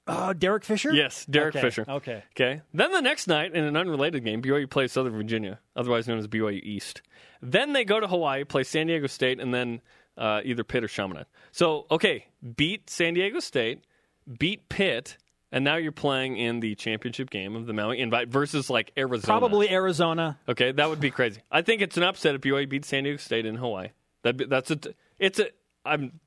[0.07, 0.93] Uh, Derek Fisher.
[0.93, 1.85] Yes, Derek Okay, Fisher.
[1.87, 2.23] Okay.
[2.33, 2.61] Okay.
[2.73, 6.27] Then the next night, in an unrelated game, BYU plays Southern Virginia, otherwise known as
[6.27, 7.01] BYU East.
[7.41, 9.81] Then they go to Hawaii, play San Diego State, and then
[10.17, 11.25] uh, either Pitt or Chaminade.
[11.51, 13.83] So, okay, beat San Diego State,
[14.37, 15.17] beat Pitt,
[15.51, 19.39] and now you're playing in the championship game of the Maui Invite versus like Arizona.
[19.39, 20.37] Probably Arizona.
[20.47, 21.41] Okay, that would be crazy.
[21.51, 23.89] I think it's an upset if BYU beats San Diego State in Hawaii.
[24.23, 24.79] That that's a
[25.19, 25.47] it's a
[25.85, 26.19] I'm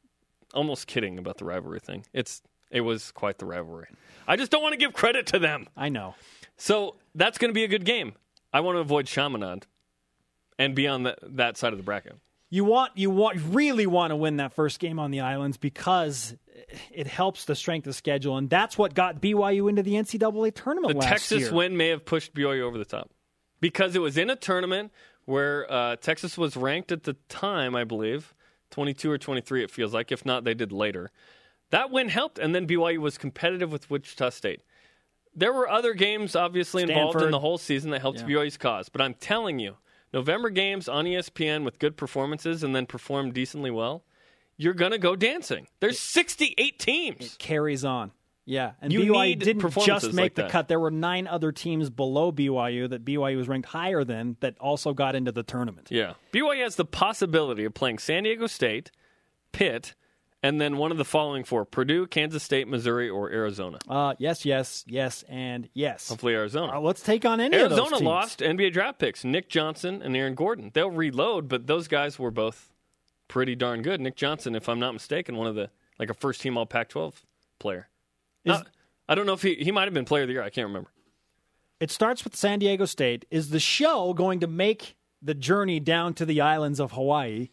[0.54, 2.04] almost kidding about the rivalry thing.
[2.12, 3.86] It's it was quite the rivalry.
[4.26, 5.68] I just don't want to give credit to them.
[5.76, 6.14] I know.
[6.56, 8.14] So that's going to be a good game.
[8.52, 9.66] I want to avoid Chaminade
[10.58, 12.16] and be on the, that side of the bracket.
[12.50, 16.34] You want you want really want to win that first game on the islands because
[16.90, 20.98] it helps the strength of schedule, and that's what got BYU into the NCAA tournament
[20.98, 21.52] The Texas year.
[21.52, 23.10] win may have pushed BYU over the top
[23.60, 24.92] because it was in a tournament
[25.26, 28.34] where uh, Texas was ranked at the time, I believe,
[28.70, 30.10] 22 or 23, it feels like.
[30.10, 31.10] If not, they did later.
[31.70, 34.62] That win helped, and then BYU was competitive with Wichita State.
[35.34, 38.26] There were other games, obviously, involved in the whole season that helped Yeah.
[38.26, 38.88] BYU's cause.
[38.88, 39.76] But I'm telling you,
[40.12, 44.04] November games on ESPN with good performances and then perform decently well,
[44.56, 45.68] you're going to go dancing.
[45.80, 47.34] There's 68 teams.
[47.34, 48.12] It carries on.
[48.44, 50.50] Yeah, and You BYU didn't just make like the that.
[50.50, 50.68] cut.
[50.68, 54.94] There were nine other teams below BYU that BYU was ranked higher than that also
[54.94, 55.88] got into the tournament.
[55.90, 56.14] Yeah.
[56.32, 58.90] BYU has the possibility of playing San Diego State,
[59.52, 59.94] Pitt,
[60.42, 63.78] and then one of the following four Purdue, Kansas State, Missouri, or Arizona.
[63.88, 66.08] Uh, yes, yes, yes, and yes.
[66.08, 66.76] Hopefully, Arizona.
[66.76, 68.06] Uh, let's take on any of those Arizona teams.
[68.06, 70.70] lost NBA draft picks Nick Johnson and Aaron Gordon.
[70.74, 72.72] They'll reload, but those guys were both
[73.26, 74.00] pretty darn good.
[74.00, 77.14] Nick Johnson, if I'm not mistaken, one of the like a first team All Pac-12
[77.58, 77.88] player.
[78.44, 78.66] Not-
[79.08, 80.42] I don't know if he he might have been Player of the Year.
[80.42, 80.90] I can't remember.
[81.80, 83.24] It starts with San Diego State.
[83.30, 87.48] Is the show going to make the journey down to the islands of Hawaii?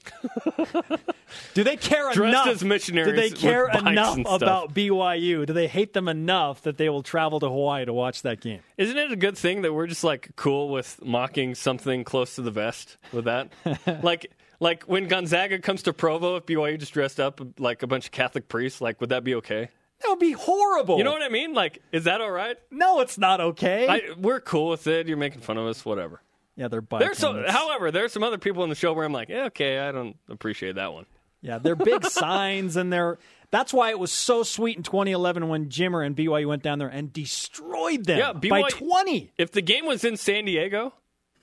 [1.53, 2.47] Do they care Dressed enough?
[2.47, 5.45] as missionaries Do they care enough about BYU?
[5.45, 8.61] Do they hate them enough that they will travel to Hawaii to watch that game?
[8.78, 12.41] Isn't it a good thing that we're just like cool with mocking something close to
[12.41, 13.51] the vest with that?
[14.03, 18.05] like like when Gonzaga comes to Provo, if BYU just dressed up like a bunch
[18.05, 19.70] of Catholic priests, like would that be okay?
[20.01, 20.97] That would be horrible.
[20.97, 21.53] You know what I mean?
[21.53, 22.57] Like, is that all right?
[22.70, 23.88] No, it's not okay.
[23.88, 25.07] I, we're cool with it.
[25.07, 26.22] You're making fun of us, whatever.
[26.56, 29.14] Yeah, they're bike There's so, however, there's some other people in the show where I'm
[29.14, 31.06] like, yeah, okay, I don't appreciate that one.
[31.41, 33.18] Yeah, they're big signs, and they're.
[33.51, 36.88] That's why it was so sweet in 2011 when Jimmer and BYU went down there
[36.89, 39.32] and destroyed them Yeah, by 20.
[39.38, 40.93] If the game was in San Diego,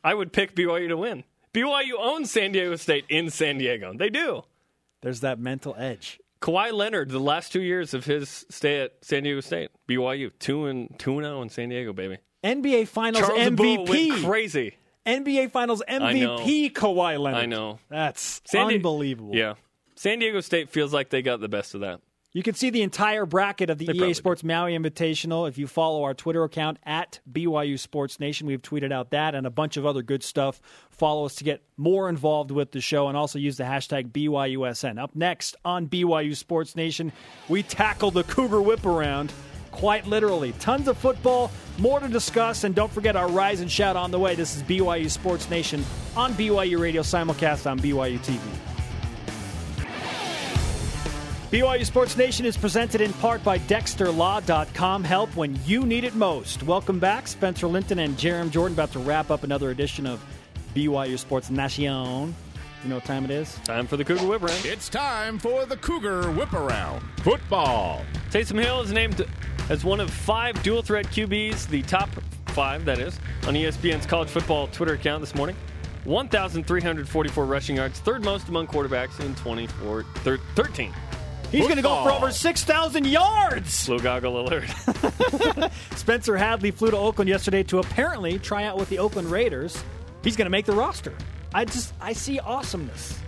[0.02, 1.24] I would pick BYU to win.
[1.54, 3.94] BYU owns San Diego State in San Diego.
[3.96, 4.42] They do.
[5.00, 6.18] There's that mental edge.
[6.40, 10.66] Kawhi Leonard, the last two years of his stay at San Diego State, BYU two
[10.66, 12.18] and two and zero in San Diego, baby.
[12.42, 14.24] NBA Finals Charles MVP.
[14.24, 14.74] crazy.
[15.06, 15.82] NBA Finals.
[15.88, 17.42] MVP Kawhi Leonard.
[17.42, 17.78] I know.
[17.88, 19.34] That's San Di- unbelievable.
[19.34, 19.54] Yeah,
[19.94, 22.00] San Diego State feels like they got the best of that.
[22.34, 25.58] You can see the entire bracket of the They EA probably Sports Maui Invitational if
[25.58, 28.46] you follow our Twitter account at BYU Sports Nation.
[28.46, 30.62] We've tweeted out that and a bunch of other good stuff.
[30.90, 34.98] Follow us to get more involved with the show and also use the hashtag BYUSN.
[34.98, 37.12] Up next on BYU Sports Nation,
[37.50, 39.30] we tackle the Cougar Whip Around.
[39.72, 40.52] Quite literally.
[40.60, 44.18] Tons of football, more to discuss, and don't forget our Rise and Shout on the
[44.18, 44.36] way.
[44.36, 48.38] This is BYU Sports Nation on BYU Radio, simulcast on BYU TV.
[51.50, 55.04] BYU Sports Nation is presented in part by DexterLaw.com.
[55.04, 56.62] Help when you need it most.
[56.62, 60.24] Welcome back, Spencer Linton and Jarom Jordan, about to wrap up another edition of
[60.74, 62.34] BYU Sports Nation.
[62.82, 63.54] You know what time it is?
[63.64, 64.64] Time for the Cougar Whip Round.
[64.64, 67.02] It's time for the Cougar Whip Around.
[67.18, 68.02] Football.
[68.30, 69.24] Taysom Hill is named
[69.68, 72.08] as one of five dual threat QBs, the top
[72.46, 75.56] five, that is, on ESPN's college football Twitter account this morning.
[76.04, 80.92] 1,344 rushing yards, third most among quarterbacks in 2013.
[81.52, 83.86] He's going to go for over 6,000 yards.
[83.86, 84.64] Blue goggle alert.
[85.96, 89.84] Spencer Hadley flew to Oakland yesterday to apparently try out with the Oakland Raiders.
[90.24, 91.14] He's going to make the roster.
[91.54, 93.20] I just, I see awesomeness.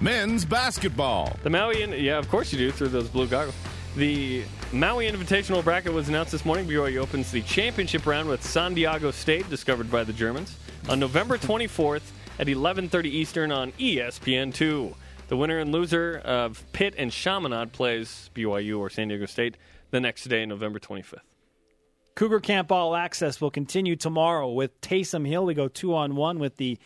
[0.00, 1.36] Men's basketball.
[1.42, 3.56] The Maui, yeah, of course you do through those blue goggles.
[3.96, 4.42] The
[4.72, 6.66] Maui Invitational bracket was announced this morning.
[6.66, 10.56] BYU opens the championship round with San Diego State, discovered by the Germans,
[10.88, 14.94] on November 24th at 11:30 Eastern on E ESPN2.
[15.28, 19.56] The winner and loser of Pitt and Chaminade plays BYU or San Diego State
[19.92, 21.20] the next day, November 25th.
[22.16, 25.44] Cougar Camp All Access will continue tomorrow with Taysom Hill.
[25.46, 26.78] We go two on one with the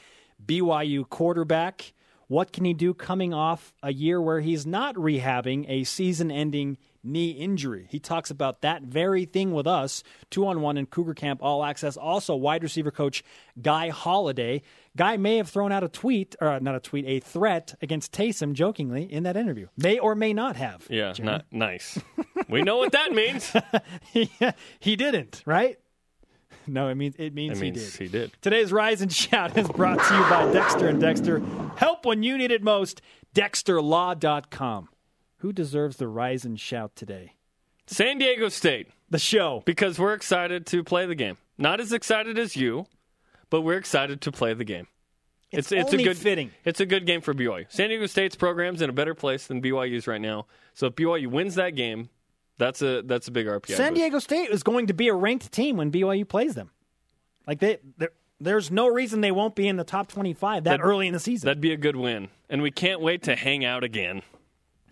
[0.45, 1.95] BYU quarterback.
[2.27, 6.77] What can he do coming off a year where he's not rehabbing a season ending
[7.03, 7.87] knee injury?
[7.91, 10.03] He talks about that very thing with us.
[10.31, 11.97] Two on one in Cougar Camp All Access.
[11.97, 13.23] Also, wide receiver coach
[13.61, 14.63] Guy Holliday.
[14.97, 18.53] Guy may have thrown out a tweet, or not a tweet, a threat against Taysom
[18.53, 19.69] jokingly in that interview.
[19.77, 20.87] May or may not have.
[20.91, 21.99] Yeah, not nice.
[22.49, 23.53] we know what that means.
[24.13, 24.31] he,
[24.81, 25.79] he didn't, right?
[26.67, 28.13] No, it means it means, It means he did.
[28.13, 28.33] he did.
[28.43, 31.41] Today's Rise and Shout is brought to you by Dexter and Dexter.
[31.77, 33.01] Help when you need it most.
[33.35, 34.89] DexterLaw.com.
[35.39, 37.35] Who deserves the Rise and Shout today?
[37.87, 38.89] San Diego State.
[39.11, 39.63] The show.
[39.65, 41.39] because we're excited to play the game.
[41.57, 42.87] Not as excited as you,
[43.49, 44.87] but we're excited to play the game.
[45.51, 46.51] It's, it's only a good fitting.
[46.65, 47.65] It's a good game for BYU.
[47.71, 50.47] San Diego State's program's in a better place than BYU's right now.
[50.75, 52.11] So if BYU wins that game,
[52.59, 53.77] that's a that's a big RPI.
[53.77, 54.01] San boost.
[54.01, 56.71] Diego State is going to be a ranked team when BYU plays them.
[57.47, 57.79] Like they,
[58.39, 61.21] there's no reason they won't be in the top 25 that That- early in the
[61.21, 61.47] season.
[61.47, 64.21] That'd be a good win, and we can't wait to hang out again.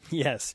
[0.10, 0.54] yes.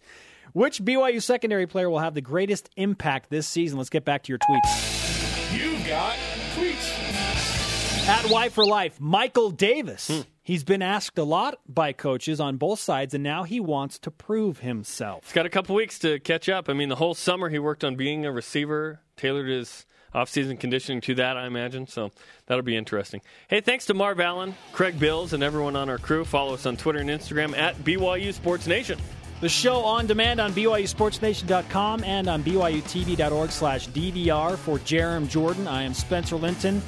[0.53, 3.77] Which BYU secondary player will have the greatest impact this season?
[3.77, 5.57] Let's get back to your tweets.
[5.57, 6.17] You've got
[6.55, 8.07] tweets.
[8.07, 10.07] At Y for Life, Michael Davis.
[10.07, 10.21] Hmm.
[10.43, 14.11] He's been asked a lot by coaches on both sides, and now he wants to
[14.11, 15.25] prove himself.
[15.25, 16.67] He's got a couple weeks to catch up.
[16.67, 20.99] I mean, the whole summer he worked on being a receiver, tailored his offseason conditioning
[21.01, 21.87] to that, I imagine.
[21.87, 22.11] So
[22.47, 23.21] that'll be interesting.
[23.47, 26.25] Hey, thanks to Marv Allen, Craig Bills, and everyone on our crew.
[26.25, 28.99] Follow us on Twitter and Instagram at BYU Sports Nation.
[29.41, 34.55] The show on demand on BYUSportsNation.com and on BYUTV.org slash DVR.
[34.55, 36.81] For Jarom Jordan, I am Spencer Linton.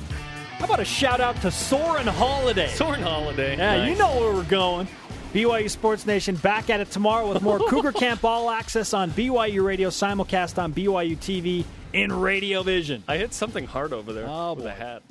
[0.60, 2.68] How about a shout out to Soren Holiday?
[2.68, 3.58] Soren Holiday.
[3.58, 3.90] Yeah, Nice.
[3.90, 4.88] you know where we're going.
[5.34, 9.66] BYU Sports Nation back at it tomorrow with more Cougar Camp All Access on BYU
[9.66, 13.04] Radio, simulcast on BYU TV in Radio Vision.
[13.08, 14.70] I hit something hard over there Oh, with boy.
[14.70, 15.02] a hat.